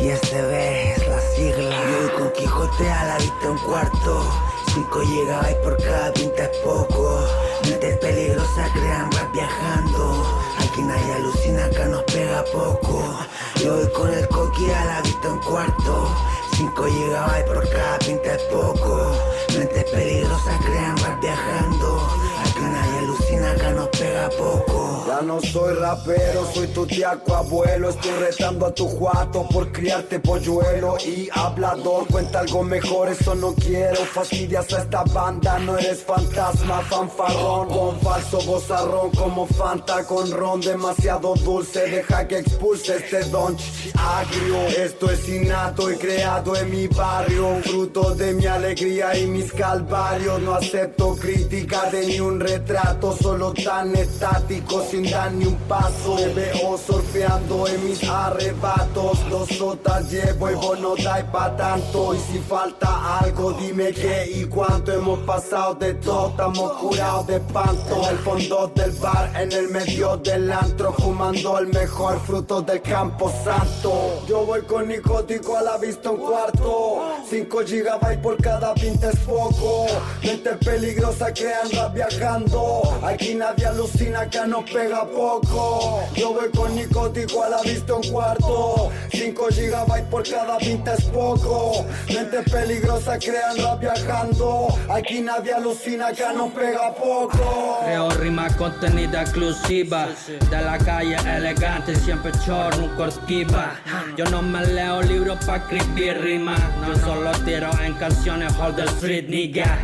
Y 0.00 0.08
SB 0.08 0.94
es 0.94 1.08
la 1.08 1.20
sigla. 1.20 1.76
Yo 1.90 2.00
voy 2.00 2.10
con 2.18 2.32
Quijote 2.32 2.90
a 2.90 3.04
la 3.04 3.18
vista 3.18 3.50
un 3.52 3.58
cuarto. 3.58 4.32
5 4.74 4.98
GB 4.98 5.62
por 5.62 5.76
cada 5.84 6.12
pinta 6.12 6.42
es 6.42 6.58
poco. 6.58 7.24
Mentes 7.68 7.98
peligrosas 7.98 8.70
crean 8.72 9.12
rap 9.12 9.32
viajando. 9.32 10.26
Aquí 10.58 10.82
nadie 10.82 11.14
alucina, 11.14 11.66
acá 11.66 11.86
nos 11.86 12.02
pega 12.02 12.44
poco. 12.52 13.16
Yo 13.62 13.76
voy 13.76 13.90
con 13.92 14.12
el 14.12 14.28
coqui 14.28 14.70
a 14.70 14.84
la 14.84 15.02
vista 15.02 15.28
un 15.28 15.38
cuarto. 15.38 16.10
5 16.56 16.84
GB 16.84 17.44
por 17.44 17.68
cada 17.68 17.98
pinta 17.98 18.34
es 18.34 18.42
poco. 18.44 19.12
Mentes 19.58 19.84
peligrosas 19.90 20.58
crean 20.64 20.96
rap 20.96 21.20
viajando. 21.20 22.08
Aquí 22.46 22.60
nadie 22.60 22.98
alucina, 23.00 23.50
acá 23.50 23.72
nos 23.72 23.88
pega 23.88 24.30
poco. 24.30 24.75
No 25.22 25.40
soy 25.40 25.74
rapero, 25.74 26.46
soy 26.52 26.66
tu 26.68 26.86
tiaco 26.86 27.34
abuelo. 27.34 27.88
Estoy 27.88 28.12
retando 28.12 28.66
a 28.66 28.74
tu 28.74 28.86
juato 28.86 29.46
por 29.48 29.72
criarte 29.72 30.20
polluelo 30.20 30.98
y 30.98 31.28
hablador. 31.32 32.06
Cuenta 32.08 32.40
algo 32.40 32.62
mejor, 32.62 33.08
eso 33.08 33.34
no 33.34 33.54
quiero. 33.54 33.96
Fastidias 34.04 34.72
a 34.72 34.82
esta 34.82 35.04
banda, 35.04 35.58
no 35.58 35.78
eres 35.78 36.02
fantasma, 36.02 36.80
fanfarrón. 36.82 37.68
Con 37.68 38.00
falso 38.00 38.40
bozarrón, 38.42 39.10
como 39.12 39.46
Fanta 39.46 40.04
con 40.04 40.30
ron. 40.30 40.60
Demasiado 40.60 41.34
dulce, 41.36 41.88
deja 41.88 42.28
que 42.28 42.38
expulse 42.38 42.96
este 42.96 43.24
don 43.30 43.56
agrio. 43.94 44.66
Esto 44.66 45.10
es 45.10 45.28
innato 45.28 45.90
y 45.90 45.96
creado 45.96 46.56
en 46.56 46.70
mi 46.70 46.88
barrio. 46.88 47.60
Fruto 47.62 48.14
de 48.14 48.34
mi 48.34 48.46
alegría 48.46 49.16
y 49.16 49.26
mis 49.26 49.52
calvarios. 49.52 50.42
No 50.42 50.54
acepto 50.54 51.16
crítica 51.16 51.90
de 51.90 52.06
ni 52.06 52.20
un 52.20 52.38
retrato, 52.38 53.16
solo 53.16 53.52
tan 53.52 53.96
estático 53.96 54.82
dar 55.10 55.32
ni 55.32 55.46
un 55.46 55.56
paso. 55.68 56.16
Veo 56.34 56.78
surfeando 56.78 57.66
en 57.68 57.84
mis 57.84 58.02
arrebatos. 58.04 59.28
Dos 59.30 59.48
sotas 59.48 60.10
llevo 60.10 60.50
y 60.50 60.54
vos 60.54 60.78
no 60.80 60.96
dais 60.96 61.24
pa' 61.24 61.56
tanto. 61.56 62.14
Y 62.14 62.18
si 62.18 62.38
falta 62.38 63.18
algo, 63.18 63.52
dime 63.52 63.92
qué 63.92 64.30
y 64.34 64.44
cuánto. 64.44 64.92
Hemos 64.92 65.20
pasado 65.20 65.74
de 65.74 65.94
todo, 65.94 66.30
estamos 66.30 66.72
curados 66.74 67.26
de 67.26 67.40
panto. 67.40 68.02
En 68.02 68.10
el 68.10 68.18
fondo 68.18 68.72
del 68.74 68.92
bar, 68.92 69.32
en 69.40 69.52
el 69.52 69.68
medio 69.68 70.16
del 70.16 70.50
antro, 70.52 70.92
fumando 70.92 71.58
el 71.58 71.68
mejor 71.68 72.20
fruto 72.20 72.62
del 72.62 72.82
campo 72.82 73.32
santo. 73.44 74.24
Yo 74.36 74.44
voy 74.44 74.60
con 74.60 74.86
nicótico 74.86 75.56
a 75.56 75.62
la 75.62 75.78
vista 75.78 76.10
un 76.10 76.18
cuarto. 76.18 77.16
5 77.26 77.64
gigabytes 77.64 78.18
por 78.18 78.36
cada 78.36 78.74
pinta 78.74 79.08
es 79.08 79.18
poco. 79.20 79.86
Mente 80.22 80.50
peligrosa 80.62 81.32
crean 81.32 81.70
rap 81.72 81.94
viajando. 81.94 82.82
Aquí 83.02 83.34
nadie 83.34 83.64
alucina, 83.64 84.20
acá 84.20 84.46
nos 84.46 84.70
pega 84.70 85.06
poco. 85.06 86.02
Yo 86.14 86.34
voy 86.34 86.50
con 86.50 86.76
nicótico 86.76 87.44
a 87.44 87.48
la 87.48 87.62
vista 87.62 87.94
un 87.94 88.02
cuarto. 88.10 88.92
5 89.10 89.48
gigabytes 89.52 90.08
por 90.10 90.28
cada 90.28 90.58
pinta 90.58 90.92
es 90.92 91.04
poco. 91.06 91.86
Mente 92.06 92.42
peligrosa 92.42 93.18
crean 93.18 93.56
rap 93.56 93.80
viajando. 93.80 94.68
Aquí 94.90 95.22
nadie 95.22 95.54
alucina, 95.54 96.08
acá 96.08 96.34
no 96.34 96.50
pega 96.50 96.94
poco. 96.94 97.80
Creo 97.86 98.10
rima 98.10 98.48
contenida 98.56 99.22
exclusiva 99.22 100.08
De 100.50 100.60
la 100.60 100.76
calle 100.78 101.16
elegante, 101.36 101.94
siempre 101.96 102.32
chor, 102.44 102.76
nunca 102.78 103.06
esquiva 103.06 103.74
Yo 104.16 104.25
no 104.30 104.42
me 104.42 104.64
leo 104.64 105.02
libros 105.02 105.38
pa' 105.44 105.56
escribir 105.56 106.20
rimas. 106.20 106.60
Yo 106.86 106.96
solo 106.96 107.32
tiro 107.44 107.70
en 107.80 107.94
canciones 107.94 108.52
hold 108.58 108.76
the 108.76 108.84
street, 108.84 109.28
nigga 109.28 109.78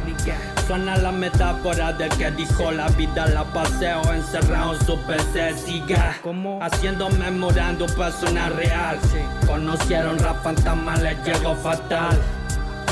Suena 0.66 0.96
la 0.96 1.10
metáfora 1.10 1.92
del 1.92 2.08
que 2.10 2.30
dijo 2.30 2.70
la 2.70 2.88
vida 2.90 3.26
la 3.26 3.44
paseo 3.44 4.00
encerrado 4.12 4.74
en 4.74 4.86
su 4.86 4.96
PC 4.98 5.54
siga 5.56 6.16
haciendo 6.60 7.10
memorando 7.10 7.86
sonar 7.88 8.54
real. 8.54 8.98
Conocieron 9.46 10.18
rap 10.18 10.42
fantasma 10.42 10.96
les 10.96 11.18
llegó 11.24 11.54
fatal. 11.56 12.18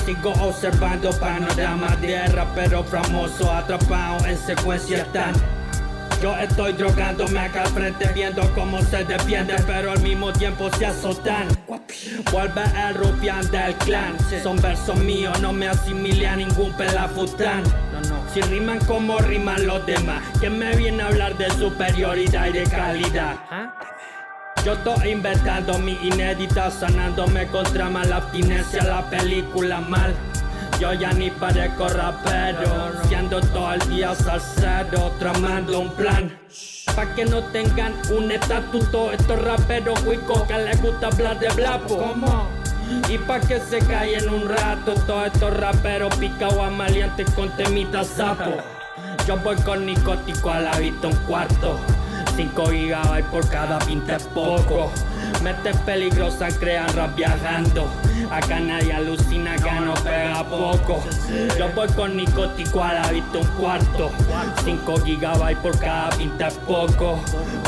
Sigo 0.04 0.32
observando 0.40 1.10
panorama 1.20 1.96
de 1.96 2.26
rapero 2.28 2.82
famoso 2.84 3.50
atrapado 3.52 4.26
en 4.26 4.36
secuencia 4.36 5.04
tan 5.12 5.34
yo 6.22 6.36
estoy 6.36 6.72
drogándome 6.72 7.38
acá 7.40 7.62
al 7.62 7.68
frente 7.68 8.08
viendo 8.14 8.42
cómo 8.54 8.80
se 8.82 9.04
defiende 9.04 9.54
pero 9.66 9.92
al 9.92 10.00
mismo 10.00 10.32
tiempo 10.32 10.70
se 10.76 10.86
azotan. 10.86 11.48
Vuelve 12.30 12.62
el 12.88 12.94
rupián 12.94 13.50
del 13.50 13.74
clan. 13.76 14.16
Son 14.42 14.60
versos 14.60 14.96
míos, 14.96 15.40
no 15.40 15.52
me 15.52 15.68
asimile 15.68 16.26
a 16.26 16.36
ningún 16.36 16.72
pelafután. 16.74 17.62
Si 18.32 18.40
riman 18.42 18.78
como 18.86 19.18
riman 19.18 19.66
los 19.66 19.84
demás 19.86 20.22
¿Quién 20.38 20.58
me 20.58 20.74
viene 20.76 21.02
a 21.02 21.08
hablar 21.08 21.36
de 21.36 21.50
superioridad 21.50 22.46
y 22.46 22.52
de 22.52 22.62
calidad? 22.64 23.36
Yo 24.64 24.74
estoy 24.74 25.10
inventando 25.10 25.78
mi 25.78 25.92
inédita, 26.02 26.70
sanándome 26.70 27.46
contra 27.46 27.88
mala 27.88 28.16
abstinencia, 28.16 28.84
la 28.84 29.08
película 29.08 29.80
mal. 29.80 30.14
Yo 30.80 30.94
ya 30.94 31.12
ni 31.12 31.30
parezco 31.30 31.88
rapero, 31.88 32.90
siendo 33.06 33.38
todo 33.38 33.74
el 33.74 33.88
día 33.90 34.14
salsero, 34.14 35.12
tramando 35.18 35.80
un 35.80 35.90
plan. 35.90 36.34
Pa' 36.96 37.14
que 37.14 37.26
no 37.26 37.42
tengan 37.52 37.92
un 38.10 38.32
estatuto 38.32 39.12
estos 39.12 39.42
raperos 39.42 40.00
cuicos 40.00 40.42
que 40.44 40.56
les 40.56 40.80
gusta 40.80 41.08
hablar 41.08 41.38
de 41.38 41.50
blapo. 41.50 41.98
¿Cómo? 41.98 42.48
Y 43.10 43.18
pa' 43.18 43.40
que 43.40 43.60
se 43.60 43.80
callen 43.80 44.30
un 44.30 44.48
rato 44.48 44.94
todos 45.06 45.26
estos 45.26 45.54
raperos 45.54 46.16
picados 46.16 46.58
amaliantes 46.58 47.30
con 47.32 47.54
temita 47.58 48.02
sapo. 48.02 48.56
Yo 49.26 49.36
voy 49.36 49.56
con 49.56 49.84
nicótico 49.84 50.50
a 50.50 50.60
la 50.60 50.78
vista 50.78 51.08
un 51.08 51.16
cuarto. 51.26 51.78
5 52.36 52.66
gigabytes 52.70 53.30
por 53.30 53.46
cada 53.50 53.78
pinta 53.80 54.16
es 54.16 54.22
poco. 54.28 54.90
Mete 55.42 55.72
peligrosa, 55.86 56.48
crean 56.58 56.88
rap 56.94 57.16
viajando. 57.16 57.88
Acá 58.30 58.60
nadie 58.60 58.92
alucina, 58.92 59.54
acá 59.54 59.80
no 59.80 59.94
pega 59.94 60.44
poco. 60.48 61.02
Yo 61.58 61.68
voy 61.74 61.88
con 61.88 62.16
nicótico 62.16 62.82
a 62.82 62.94
la 62.94 63.10
vista 63.10 63.38
un 63.38 63.46
cuarto. 63.58 64.10
5 64.64 64.96
gigabytes 65.04 65.62
por 65.62 65.78
cada 65.78 66.10
pinta 66.10 66.48
es 66.48 66.58
poco. 66.58 67.18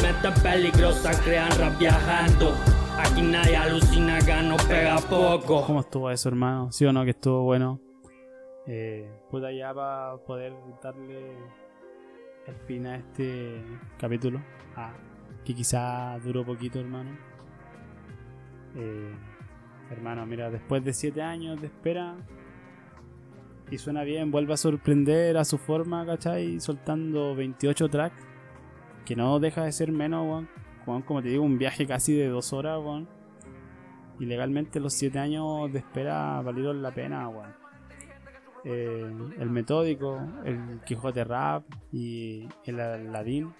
Mete 0.03 0.41
peligrosa, 0.43 1.11
crean 1.23 1.51
rap 1.59 1.79
viajando. 1.79 2.55
Aquí 2.99 3.23
nadie 3.23 3.57
alucina, 3.57 4.19
acá 4.19 4.43
no 4.43 4.57
pega 4.57 4.99
poco. 4.99 5.65
¿Cómo 5.67 5.81
estuvo 5.81 6.11
eso, 6.11 6.29
hermano? 6.29 6.71
¿Sí 6.71 6.85
o 6.85 6.93
no 6.93 7.05
que 7.05 7.11
estuvo 7.11 7.43
bueno? 7.43 7.81
Eh, 8.67 9.11
puta 9.31 9.51
ya 9.51 9.75
para 9.75 10.17
poder 10.19 10.53
darle 10.83 11.37
el 12.47 12.55
fin 12.67 12.87
a 12.87 12.97
este 12.97 13.65
capítulo. 13.99 14.41
Ah, 14.77 14.93
que 15.45 15.55
quizá 15.55 16.19
duró 16.23 16.45
poquito, 16.45 16.79
hermano. 16.79 17.32
Eh, 18.77 19.13
hermano, 19.91 20.27
mira, 20.27 20.51
después 20.51 20.85
de 20.85 20.93
7 20.93 21.23
años 21.23 21.61
de 21.61 21.67
espera 21.67 22.17
y 23.71 23.79
suena 23.79 24.03
bien, 24.05 24.31
vuelve 24.31 24.53
a 24.53 24.57
sorprender 24.57 25.37
a 25.39 25.45
su 25.45 25.57
forma, 25.57 26.05
¿cachai? 26.05 26.61
Soltando 26.61 27.35
28 27.35 27.89
tracks, 27.89 28.23
que 29.07 29.17
no 29.17 29.41
deja 29.41 29.65
de 29.65 29.73
ser 29.73 29.93
menos, 29.93 30.47
weón. 30.87 31.03
como 31.03 31.23
te 31.23 31.31
digo, 31.31 31.43
un 31.43 31.59
viaje 31.59 31.87
casi 31.87 32.15
de 32.15 32.29
2 32.29 32.53
horas, 32.53 32.79
weón. 32.79 33.09
Y 34.21 34.27
legalmente 34.27 34.79
los 34.79 34.93
7 34.93 35.19
años 35.19 35.73
de 35.73 35.79
espera 35.79 36.41
valieron 36.43 36.83
la 36.83 36.93
pena, 36.93 37.29
weón. 37.29 37.55
Eh, 38.65 39.11
el 39.39 39.51
metódico, 39.51 40.21
el 40.45 40.81
Quijote 40.85 41.25
Rap 41.25 41.65
y 41.91 42.49
el 42.65 42.79
Aladdin 42.79 43.53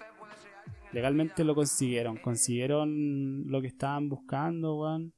legalmente 0.93 1.43
lo 1.43 1.55
consiguieron. 1.55 2.17
Consiguieron 2.17 3.47
lo 3.47 3.61
que 3.61 3.67
estaban 3.67 4.09
buscando, 4.09 4.79
weón. 4.79 5.13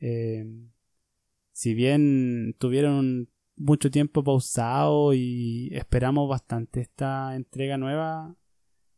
Eh, 0.00 0.44
si 1.52 1.74
bien 1.74 2.54
tuvieron 2.58 3.28
mucho 3.56 3.90
tiempo 3.90 4.22
pausado 4.22 5.14
y 5.14 5.70
esperamos 5.72 6.28
bastante 6.28 6.80
esta 6.80 7.34
entrega 7.34 7.78
nueva, 7.78 8.34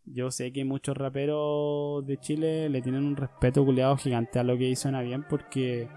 yo 0.05 0.31
sé 0.31 0.53
que 0.53 0.65
muchos 0.65 0.97
raperos 0.97 2.05
de 2.07 2.19
Chile 2.19 2.69
le 2.69 2.83
tienen 2.83 3.05
un 3.05 3.17
respeto 3.17 3.65
culeado 3.65 3.97
gigante 3.97 4.39
a 4.39 4.45
lo 4.45 4.57
que 4.57 4.69
hizo 4.69 4.91
bien 5.03 5.25
porque 5.29 5.89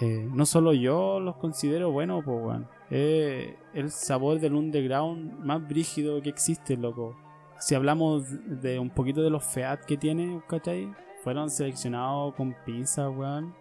eh, 0.00 0.28
no 0.30 0.46
solo 0.46 0.74
yo 0.74 1.18
los 1.20 1.36
considero 1.36 1.90
buenos, 1.90 2.24
pues, 2.24 2.38
weón. 2.40 2.68
El 2.90 3.90
sabor 3.90 4.38
del 4.38 4.54
underground 4.54 5.40
más 5.40 5.66
brígido 5.66 6.22
que 6.22 6.28
existe, 6.28 6.76
loco 6.76 7.16
si 7.58 7.74
hablamos 7.74 8.24
de 8.60 8.78
un 8.78 8.90
poquito 8.90 9.22
de 9.22 9.30
los 9.30 9.44
FEAT 9.44 9.84
que 9.84 9.96
tiene, 9.96 10.42
¿cachai? 10.48 10.92
Fueron 11.22 11.50
seleccionados 11.50 12.34
con 12.34 12.54
pinzas, 12.64 13.10
weón. 13.14 13.54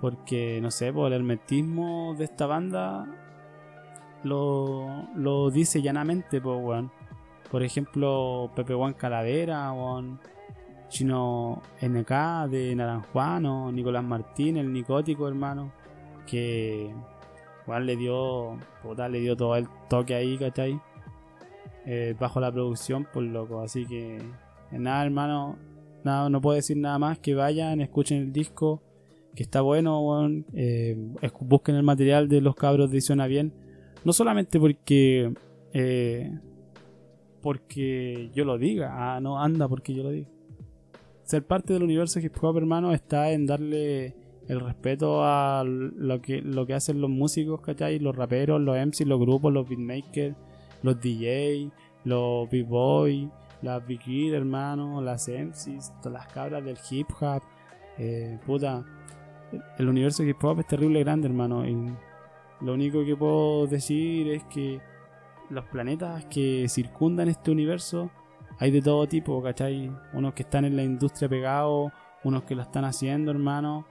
Porque, 0.00 0.60
no 0.60 0.70
sé, 0.70 0.92
por 0.92 1.08
el 1.08 1.20
hermetismo 1.20 2.14
de 2.16 2.24
esta 2.24 2.46
banda 2.46 3.06
lo, 4.24 5.06
lo 5.14 5.50
dice 5.50 5.82
llanamente, 5.82 6.40
pues, 6.40 6.58
weón. 6.60 6.90
Por 7.50 7.62
ejemplo, 7.62 8.50
Pepe 8.54 8.74
Juan 8.74 8.94
Calavera, 8.94 9.72
weón. 9.72 10.20
Chino 10.88 11.62
NK 11.80 12.50
de 12.50 12.74
Naranjuano, 12.74 13.70
Nicolás 13.70 14.02
Martín, 14.02 14.56
el 14.56 14.72
Nicótico, 14.72 15.28
hermano. 15.28 15.72
Que, 16.26 16.92
igual 17.62 17.86
le 17.86 17.96
dio, 17.96 18.58
puta, 18.82 19.08
le 19.08 19.20
dio 19.20 19.36
todo 19.36 19.56
el 19.56 19.68
toque 19.88 20.14
ahí, 20.14 20.36
¿cachai? 20.36 20.80
Eh, 21.86 22.14
bajo 22.18 22.40
la 22.40 22.52
producción, 22.52 23.06
por 23.12 23.22
loco. 23.22 23.60
Así 23.60 23.86
que, 23.86 24.18
nada, 24.70 25.04
hermano, 25.04 25.56
nada, 26.04 26.28
no 26.28 26.40
puedo 26.40 26.56
decir 26.56 26.76
nada 26.76 26.98
más. 26.98 27.18
Que 27.18 27.34
vayan, 27.34 27.80
escuchen 27.80 28.18
el 28.18 28.32
disco, 28.32 28.82
que 29.34 29.42
está 29.42 29.60
bueno, 29.60 30.02
eh, 30.54 30.96
busquen 31.40 31.76
el 31.76 31.82
material 31.82 32.28
de 32.28 32.40
los 32.40 32.54
cabros 32.54 32.90
de 32.90 33.00
Suena 33.00 33.26
Bien. 33.26 33.52
No 34.04 34.12
solamente 34.12 34.58
porque, 34.58 35.32
eh, 35.72 36.38
porque 37.40 38.30
yo 38.34 38.44
lo 38.44 38.58
diga, 38.58 39.14
ah, 39.16 39.20
no 39.20 39.42
anda 39.42 39.68
porque 39.68 39.94
yo 39.94 40.02
lo 40.02 40.10
diga. 40.10 40.28
Ser 41.24 41.46
parte 41.46 41.72
del 41.72 41.84
universo 41.84 42.18
hip 42.18 42.34
hop, 42.42 42.56
hermano, 42.58 42.92
está 42.92 43.30
en 43.30 43.46
darle 43.46 44.16
el 44.48 44.58
respeto 44.60 45.22
a 45.22 45.62
lo 45.64 46.20
que, 46.20 46.42
lo 46.42 46.66
que 46.66 46.74
hacen 46.74 47.00
los 47.00 47.08
músicos, 47.08 47.60
¿cachai? 47.60 48.00
Los 48.00 48.16
raperos, 48.16 48.60
los 48.60 48.76
MCs, 48.76 49.06
los 49.06 49.20
grupos, 49.20 49.52
los 49.52 49.68
beatmakers 49.68 50.34
los 50.82 51.00
DJ, 51.00 51.70
los 52.04 52.48
B-Boy, 52.50 53.30
las 53.62 53.86
Big 53.86 54.32
hermano, 54.32 55.00
las 55.00 55.28
MCs, 55.28 55.92
todas 56.00 56.12
las 56.12 56.32
cabras 56.32 56.64
del 56.64 56.78
hip 56.90 57.08
hop. 57.20 57.42
Eh, 57.98 58.38
puta, 58.46 58.84
el 59.78 59.88
universo 59.88 60.22
hip 60.22 60.42
hop 60.42 60.60
es 60.60 60.66
terrible 60.66 61.00
grande, 61.00 61.28
hermano. 61.28 61.64
Lo 62.60 62.74
único 62.74 63.04
que 63.04 63.16
puedo 63.16 63.66
decir 63.66 64.28
es 64.28 64.44
que 64.44 64.80
los 65.50 65.64
planetas 65.66 66.24
que 66.26 66.66
circundan 66.68 67.28
este 67.28 67.50
universo 67.50 68.10
hay 68.58 68.70
de 68.70 68.82
todo 68.82 69.06
tipo, 69.06 69.42
¿cachai? 69.42 69.90
Unos 70.12 70.34
que 70.34 70.42
están 70.42 70.64
en 70.64 70.76
la 70.76 70.82
industria 70.82 71.28
pegados, 71.28 71.92
unos 72.24 72.44
que 72.44 72.54
lo 72.54 72.62
están 72.62 72.84
haciendo, 72.84 73.30
hermano. 73.30 73.86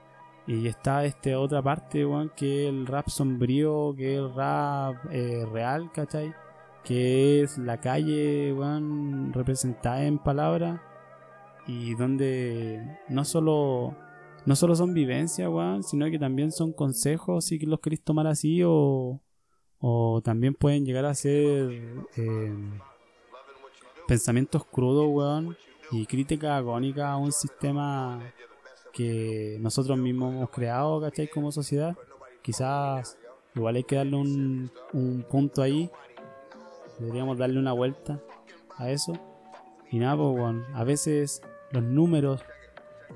Y 0.46 0.66
está 0.66 1.04
esta 1.04 1.38
otra 1.38 1.62
parte, 1.62 2.04
weón, 2.04 2.32
que 2.34 2.64
es 2.64 2.68
el 2.70 2.86
rap 2.86 3.08
sombrío, 3.08 3.94
que 3.96 4.14
es 4.14 4.18
el 4.20 4.34
rap 4.34 4.96
eh, 5.10 5.44
real, 5.52 5.90
¿cachai? 5.92 6.32
Que 6.84 7.42
es 7.42 7.58
la 7.58 7.80
calle 7.80 8.54
representada 9.32 10.04
en 10.04 10.18
palabras 10.18 10.80
y 11.66 11.94
donde 11.94 12.98
no 13.08 13.24
solo 13.24 13.94
no 14.46 14.56
solo 14.56 14.74
son 14.74 14.94
vivencias, 14.94 15.50
sino 15.86 16.10
que 16.10 16.18
también 16.18 16.50
son 16.50 16.72
consejos 16.72 17.44
si 17.44 17.58
los 17.58 17.80
queréis 17.80 18.02
tomar 18.02 18.26
así 18.26 18.62
o, 18.64 19.20
o 19.78 20.20
también 20.22 20.54
pueden 20.54 20.86
llegar 20.86 21.04
a 21.04 21.14
ser 21.14 21.70
eh, 22.16 22.54
pensamientos 24.08 24.64
crudos, 24.64 25.56
y 25.92 26.06
crítica 26.06 26.56
agónica 26.56 27.10
a 27.10 27.16
un 27.16 27.32
sistema 27.32 28.20
que 28.92 29.56
nosotros 29.60 29.98
mismos 29.98 30.34
hemos 30.34 30.50
creado, 30.50 31.00
¿cachai? 31.00 31.28
Como 31.28 31.50
sociedad. 31.50 31.96
Quizás 32.42 33.18
igual 33.54 33.76
hay 33.76 33.84
que 33.84 33.96
darle 33.96 34.16
un, 34.16 34.70
un 34.92 35.24
punto 35.28 35.62
ahí 35.62 35.90
Deberíamos 37.00 37.38
darle 37.38 37.58
una 37.58 37.72
vuelta 37.72 38.20
a 38.76 38.90
eso. 38.90 39.12
Y 39.90 39.98
nada, 39.98 40.16
pues, 40.16 40.56
a 40.74 40.84
veces 40.84 41.42
los 41.72 41.82
números 41.82 42.42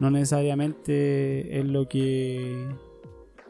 no 0.00 0.10
necesariamente 0.10 1.60
es 1.60 1.64
lo 1.64 1.88
que 1.88 2.66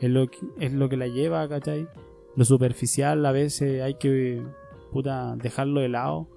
es 0.00 0.10
lo 0.10 0.26
que, 0.26 0.38
es 0.60 0.72
lo 0.72 0.88
que 0.88 0.96
la 0.96 1.06
lleva, 1.06 1.48
¿cachai? 1.48 1.88
Lo 2.36 2.44
superficial 2.44 3.24
a 3.24 3.32
veces 3.32 3.80
hay 3.80 3.94
que 3.94 4.42
puta, 4.92 5.36
dejarlo 5.36 5.80
de 5.80 5.88
lado. 5.88 6.28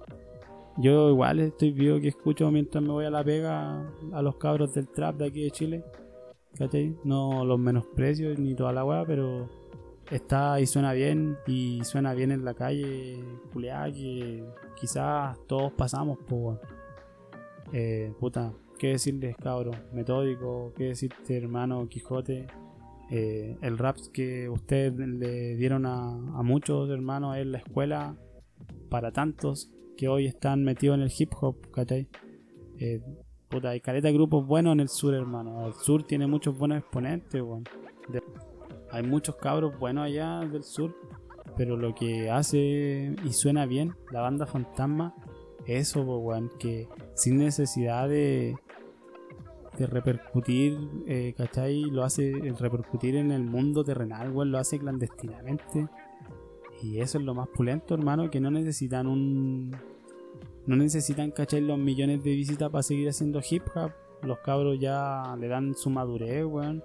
Yo 0.78 1.10
igual 1.10 1.40
estoy 1.40 1.72
vivo 1.72 2.00
que 2.00 2.08
escucho 2.08 2.50
mientras 2.50 2.82
me 2.82 2.90
voy 2.90 3.04
a 3.04 3.10
la 3.10 3.24
pega 3.24 3.84
a 4.12 4.22
los 4.22 4.36
cabros 4.36 4.74
del 4.74 4.88
trap 4.88 5.16
de 5.16 5.26
aquí 5.26 5.42
de 5.42 5.50
Chile. 5.50 5.84
¿Cachai? 6.56 6.96
No 7.04 7.44
los 7.44 7.58
menosprecio 7.58 8.34
ni 8.36 8.54
toda 8.54 8.72
la 8.72 8.84
weá, 8.84 9.04
pero 9.04 9.48
está 10.10 10.60
y 10.60 10.66
suena 10.66 10.92
bien 10.92 11.36
y 11.46 11.82
suena 11.84 12.14
bien 12.14 12.32
en 12.32 12.44
la 12.44 12.54
calle, 12.54 13.22
culiá, 13.52 13.90
que 13.92 14.44
quizás 14.80 15.38
todos 15.46 15.72
pasamos, 15.72 16.18
por 16.18 16.60
eh, 17.72 18.12
puta, 18.18 18.52
qué 18.78 18.88
decirles 18.88 19.36
cabros, 19.36 19.76
metódico, 19.92 20.72
qué 20.76 20.84
decirte 20.84 21.36
hermano 21.36 21.88
Quijote, 21.88 22.46
eh, 23.10 23.56
el 23.62 23.78
rap 23.78 23.96
que 24.12 24.48
ustedes 24.48 24.96
le 24.96 25.56
dieron 25.56 25.86
a, 25.86 26.10
a 26.10 26.42
muchos 26.42 26.88
hermanos 26.90 27.36
en 27.36 27.52
la 27.52 27.58
escuela, 27.58 28.16
para 28.88 29.12
tantos 29.12 29.70
que 29.96 30.08
hoy 30.08 30.26
están 30.26 30.64
metidos 30.64 30.96
en 30.96 31.02
el 31.02 31.12
hip 31.16 31.32
hop, 31.40 31.70
¿cachai? 31.70 32.08
Eh, 32.78 33.00
puta, 33.48 33.70
hay 33.70 33.80
caleta 33.80 34.08
de 34.08 34.14
grupos 34.14 34.46
buenos 34.46 34.72
en 34.72 34.80
el 34.80 34.88
sur, 34.88 35.14
hermano. 35.14 35.66
El 35.66 35.74
sur 35.74 36.04
tiene 36.04 36.26
muchos 36.26 36.56
buenos 36.56 36.78
exponentes, 36.78 37.42
weón. 37.42 37.64
Hay 38.90 39.02
muchos 39.02 39.36
cabros 39.36 39.78
buenos 39.78 40.06
allá 40.06 40.40
del 40.40 40.64
sur, 40.64 40.94
pero 41.56 41.76
lo 41.76 41.94
que 41.94 42.30
hace 42.30 43.14
y 43.24 43.32
suena 43.32 43.66
bien 43.66 43.94
la 44.10 44.20
banda 44.20 44.46
Fantasma, 44.46 45.14
eso, 45.66 46.02
weón, 46.02 46.50
que 46.58 46.88
sin 47.14 47.38
necesidad 47.38 48.08
de, 48.08 48.56
de 49.76 49.86
repercutir, 49.86 50.78
eh, 51.06 51.34
¿cachai? 51.36 51.82
Lo 51.82 52.04
hace 52.04 52.32
repercutir 52.58 53.16
en 53.16 53.32
el 53.32 53.44
mundo 53.44 53.84
terrenal, 53.84 54.32
weón, 54.32 54.50
lo 54.50 54.58
hace 54.58 54.78
clandestinamente 54.78 55.88
y 56.82 57.00
eso 57.00 57.18
es 57.18 57.24
lo 57.24 57.34
más 57.34 57.48
pulento, 57.48 57.94
hermano, 57.94 58.30
que 58.30 58.40
no 58.40 58.50
necesitan 58.50 59.06
un. 59.06 59.76
No 60.66 60.76
necesitan, 60.76 61.30
cachar 61.30 61.62
los 61.62 61.78
millones 61.78 62.22
de 62.22 62.30
visitas 62.30 62.70
para 62.70 62.82
seguir 62.82 63.08
haciendo 63.08 63.40
hip 63.48 63.62
hop. 63.74 63.90
Los 64.22 64.38
cabros 64.40 64.78
ya 64.78 65.36
le 65.38 65.48
dan 65.48 65.74
su 65.74 65.90
madurez, 65.90 66.44
weón. 66.44 66.82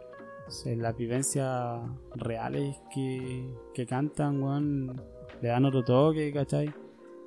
Las 0.78 0.96
vivencias 0.98 1.82
reales 2.16 2.76
que, 2.94 3.54
que 3.74 3.86
cantan, 3.86 4.96
le 5.42 5.50
dan 5.50 5.66
otro 5.66 5.84
toque. 5.84 6.34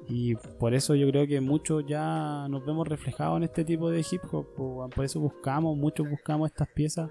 Y 0.09 0.35
por 0.37 0.75
eso 0.75 0.95
yo 0.95 1.09
creo 1.11 1.27
que 1.27 1.41
muchos 1.41 1.85
ya 1.87 2.47
nos 2.49 2.65
vemos 2.65 2.87
reflejados 2.87 3.39
en 3.39 3.45
este 3.45 3.65
tipo 3.65 3.91
de 3.91 4.05
hip 4.09 4.23
hop. 4.31 4.47
Por 4.95 5.05
eso 5.05 5.21
buscamos, 5.21 5.77
muchos 5.77 6.09
buscamos 6.09 6.51
estas 6.51 6.69
piezas 6.69 7.11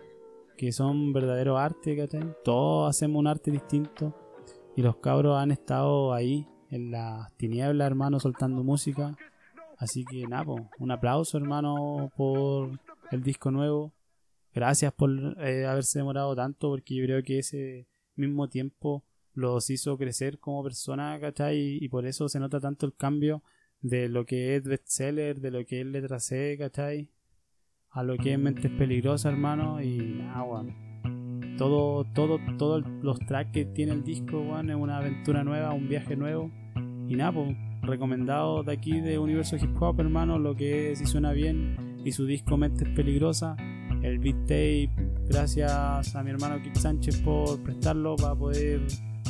que 0.57 0.71
son 0.71 1.11
verdadero 1.11 1.57
arte, 1.57 1.97
¿cachai? 1.97 2.35
Todos 2.43 2.89
hacemos 2.89 3.19
un 3.19 3.27
arte 3.27 3.51
distinto 3.51 4.15
y 4.75 4.81
los 4.81 4.97
cabros 4.97 5.37
han 5.37 5.51
estado 5.51 6.13
ahí 6.13 6.47
en 6.69 6.91
las 6.91 7.35
tinieblas, 7.37 7.85
hermano, 7.85 8.19
soltando 8.19 8.63
música. 8.63 9.15
Así 9.77 10.05
que 10.05 10.25
nada, 10.27 10.45
un 10.79 10.91
aplauso, 10.91 11.37
hermano, 11.37 12.11
por 12.15 12.79
el 13.11 13.23
disco 13.23 13.51
nuevo. 13.51 13.91
Gracias 14.55 14.93
por 14.93 15.11
eh, 15.41 15.65
haberse 15.65 15.99
demorado 15.99 16.35
tanto, 16.35 16.69
porque 16.69 16.95
yo 16.95 17.03
creo 17.03 17.21
que 17.23 17.39
ese 17.39 17.87
mismo 18.15 18.49
tiempo 18.49 19.03
los 19.33 19.69
hizo 19.69 19.97
crecer 19.97 20.39
como 20.39 20.63
persona, 20.63 21.19
¿cachai? 21.19 21.77
Y, 21.81 21.89
por 21.89 22.05
eso 22.05 22.29
se 22.29 22.39
nota 22.39 22.61
tanto 22.61 22.85
el 22.85 22.95
cambio 22.95 23.43
de 23.81 24.07
lo 24.09 24.25
que 24.25 24.55
es 24.55 24.63
bestseller, 24.63 25.41
de 25.41 25.51
lo 25.51 25.65
que 25.65 25.81
es 25.81 25.85
letra 25.85 26.19
C, 26.19 26.55
¿cachai? 26.57 27.09
A 27.89 28.01
lo 28.03 28.17
que 28.17 28.33
es 28.33 28.39
mentes 28.39 28.71
peligrosas, 28.71 29.33
hermano. 29.33 29.81
Y 29.81 29.97
nada, 29.97 30.43
bueno 30.43 30.85
todo, 31.57 32.05
todo, 32.13 32.39
todos 32.57 32.83
los 33.01 33.19
tracks 33.19 33.51
que 33.51 33.65
tiene 33.65 33.93
el 33.93 34.03
disco, 34.03 34.41
bueno, 34.43 34.73
es 34.73 34.77
una 34.77 34.97
aventura 34.97 35.43
nueva, 35.43 35.73
un 35.73 35.87
viaje 35.87 36.15
nuevo. 36.15 36.51
Y 37.07 37.15
nada, 37.15 37.33
pues, 37.33 37.55
recomendado 37.81 38.63
de 38.63 38.73
aquí 38.73 38.99
de 38.99 39.19
Universo 39.19 39.55
Hip 39.57 39.81
Hop, 39.81 39.99
hermano, 39.99 40.39
lo 40.39 40.55
que 40.55 40.91
es 40.91 41.01
y 41.01 41.05
suena 41.05 41.31
bien. 41.31 42.01
Y 42.03 42.11
su 42.11 42.25
disco 42.25 42.57
Mentes 42.57 42.87
Peligrosa. 42.89 43.55
El 44.05 44.19
beat 44.19 44.37
tape, 44.41 44.91
gracias 45.27 46.15
a 46.15 46.21
mi 46.23 46.29
hermano 46.29 46.61
Kip 46.61 46.75
Sánchez 46.75 47.17
por 47.21 47.59
prestarlo 47.63 48.15
para 48.15 48.35
poder 48.35 48.79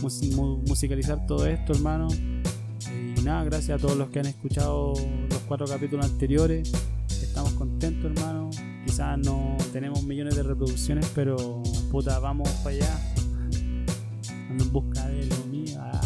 musicalizar 0.01 1.25
todo 1.25 1.47
esto, 1.47 1.71
hermano. 1.71 2.09
Y 2.91 3.21
nada, 3.21 3.45
gracias 3.45 3.79
a 3.79 3.81
todos 3.81 3.95
los 3.95 4.09
que 4.09 4.19
han 4.19 4.25
escuchado 4.25 4.93
los 5.29 5.39
cuatro 5.47 5.65
capítulos 5.65 6.05
anteriores. 6.05 6.73
Estamos 7.07 7.53
contentos, 7.53 8.11
hermano. 8.11 8.49
Quizás 8.85 9.17
no 9.17 9.55
tenemos 9.71 10.03
millones 10.03 10.35
de 10.35 10.43
reproducciones, 10.43 11.09
pero 11.15 11.63
puta, 11.89 12.19
vamos 12.19 12.49
para 12.61 12.75
allá. 12.75 12.99
Ando 14.49 14.61
en 14.61 14.71
busca 14.73 15.07
de 15.07 15.25
lo 15.25 15.37
mío. 15.45 15.77
Ah. 15.79 16.01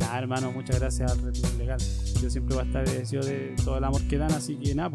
Nada, 0.00 0.18
hermano, 0.18 0.50
muchas 0.50 0.80
gracias 0.80 1.12
al 1.12 1.22
Retweet 1.22 1.56
Legal. 1.56 1.80
Yo 2.20 2.28
siempre 2.28 2.56
voy 2.56 2.64
a 2.64 2.66
estar 2.66 2.82
agradecido 2.82 3.22
de 3.22 3.54
todo 3.64 3.78
el 3.78 3.84
amor 3.84 4.02
que 4.08 4.18
dan, 4.18 4.32
así 4.32 4.56
que 4.56 4.74
nada, 4.74 4.90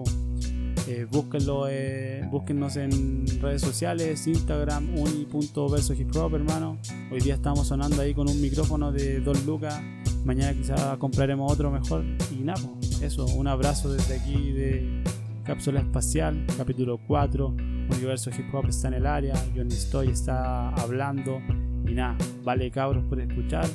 eh, 0.88 1.06
búsquenlo, 1.10 1.68
eh, 1.70 2.26
búsquennos 2.32 2.78
en 2.78 3.26
redes 3.42 3.62
sociales, 3.62 4.26
Instagram, 4.26 4.98
uni.verso 4.98 5.94
hip 5.94 6.16
hop, 6.16 6.36
hermano. 6.36 6.78
Hoy 7.12 7.20
día 7.20 7.36
estamos 7.36 7.68
sonando 7.68 8.02
ahí 8.02 8.14
con 8.14 8.30
un 8.30 8.40
micrófono 8.42 8.92
de 8.92 9.20
2 9.20 9.46
lucas. 9.46 9.82
Mañana 10.24 10.54
quizás 10.54 10.98
compraremos 10.98 11.52
otro 11.52 11.72
mejor. 11.72 12.06
Y 12.32 12.44
nada, 12.44 12.62
eso, 13.02 13.26
un 13.26 13.48
abrazo 13.48 13.92
desde 13.92 14.16
aquí 14.16 14.52
de 14.52 15.04
Cápsula 15.44 15.82
Espacial, 15.82 16.46
capítulo 16.58 17.00
4. 17.06 17.48
Universo 17.48 18.30
Hip 18.30 18.54
Hop 18.54 18.68
está 18.68 18.88
en 18.88 18.94
el 18.96 19.06
área. 19.06 19.34
Johnny 19.56 19.76
Stoy 19.76 20.10
está 20.10 20.70
hablando. 20.70 21.42
Y 21.86 21.94
nada, 21.94 22.18
vale 22.44 22.72
cabros 22.72 23.04
por 23.10 23.20
escuchar. 23.20 23.66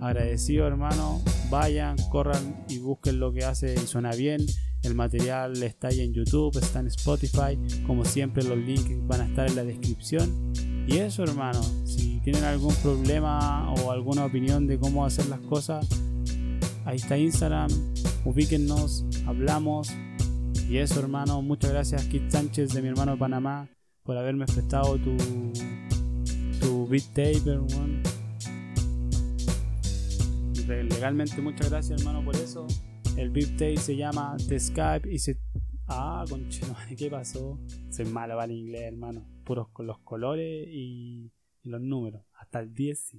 Agradecido 0.00 0.66
hermano. 0.66 1.20
Vayan, 1.50 1.96
corran 2.10 2.64
y 2.68 2.78
busquen 2.78 3.20
lo 3.20 3.30
que 3.32 3.44
hace 3.44 3.74
y 3.74 3.86
suena 3.86 4.12
bien. 4.12 4.40
El 4.82 4.94
material 4.94 5.62
está 5.62 5.88
ahí 5.88 6.00
en 6.00 6.12
YouTube, 6.12 6.56
está 6.58 6.80
en 6.80 6.88
Spotify. 6.88 7.58
Como 7.86 8.04
siempre, 8.04 8.42
los 8.42 8.58
links 8.58 9.06
van 9.06 9.20
a 9.20 9.26
estar 9.26 9.48
en 9.48 9.56
la 9.56 9.64
descripción. 9.64 10.52
Y 10.88 10.98
eso, 10.98 11.22
hermano, 11.22 11.62
si 11.84 12.20
tienen 12.24 12.44
algún 12.44 12.74
problema 12.76 13.72
o 13.74 13.92
alguna 13.92 14.24
opinión 14.24 14.66
de 14.66 14.78
cómo 14.78 15.04
hacer 15.04 15.26
las 15.26 15.40
cosas, 15.40 15.86
ahí 16.84 16.96
está 16.96 17.16
Instagram. 17.16 17.70
Ubíquennos, 18.24 19.04
hablamos, 19.26 19.88
y 20.68 20.78
eso, 20.78 21.00
hermano, 21.00 21.42
muchas 21.42 21.70
gracias, 21.70 22.06
Kit 22.06 22.30
Sánchez, 22.30 22.72
de 22.72 22.80
mi 22.80 22.88
hermano 22.88 23.12
de 23.12 23.18
Panamá, 23.18 23.68
por 24.04 24.16
haberme 24.16 24.46
prestado 24.46 24.96
tu, 24.96 25.16
tu 26.60 26.88
beat 26.88 27.04
tape. 27.08 27.58
Legalmente, 30.66 31.42
muchas 31.42 31.68
gracias, 31.68 32.00
hermano, 32.00 32.24
por 32.24 32.36
eso. 32.36 32.66
El 33.16 33.30
beat 33.30 33.50
tape 33.52 33.76
se 33.76 33.96
llama 33.96 34.36
The 34.48 34.58
Skype 34.58 35.12
y 35.12 35.18
se. 35.18 35.38
Ah, 35.86 36.24
conche, 36.28 36.62
¿qué 36.96 37.10
pasó? 37.10 37.58
Soy 37.90 38.06
malo 38.06 38.34
para 38.34 38.46
el 38.46 38.58
inglés, 38.58 38.82
hermano. 38.84 39.26
Puros 39.44 39.68
con 39.68 39.86
los 39.86 39.98
colores 39.98 40.66
y, 40.68 41.30
los 41.62 41.80
números. 41.80 42.22
Hasta 42.34 42.60
el 42.60 42.72
10. 42.72 43.16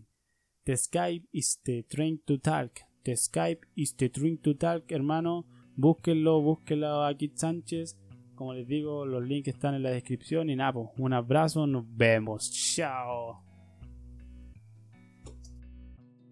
The 0.64 0.78
Skype 0.78 1.28
is 1.32 1.60
the 1.64 1.84
train 1.84 2.20
to 2.26 2.40
talk. 2.40 2.80
The 3.04 3.16
Skype 3.16 3.68
is 3.76 3.96
the 3.96 4.10
train 4.10 4.38
to 4.40 4.56
talk, 4.56 4.92
hermano 4.92 5.46
Búsquenlo, 5.76 6.42
búsquenlo 6.42 7.04
a 7.04 7.16
Kit 7.16 7.38
Sánchez. 7.38 7.98
Como 8.36 8.54
les 8.54 8.68
digo, 8.68 9.06
los 9.06 9.24
links 9.24 9.50
están 9.50 9.76
en 9.76 9.84
la 9.84 9.90
descripción. 9.90 10.50
Y 10.50 10.56
nada, 10.56 10.74
un 10.98 11.14
abrazo, 11.14 11.68
nos 11.68 11.86
vemos. 11.96 12.52
Chao. 12.52 13.44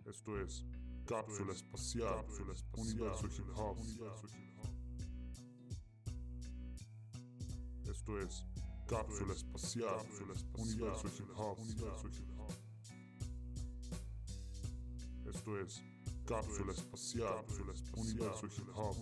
Esto 0.06 0.40
es 0.40 0.66
Cápsula 1.12 1.52
Espacial, 1.52 2.26
Universo 2.78 3.28
Hip 3.28 3.50
Hop. 3.58 3.78
Esto 7.86 8.18
es 8.22 8.46
Cápsula 8.88 9.34
Espacial, 9.34 10.00
Universo 10.58 11.08
Hip 11.10 11.30
Hop. 11.36 11.60
Esto 15.26 15.60
es 15.60 15.82
Cápsula 16.26 16.72
espacial, 16.72 17.44
universo 17.98 18.46
hip 18.46 18.70
hop. 18.74 18.96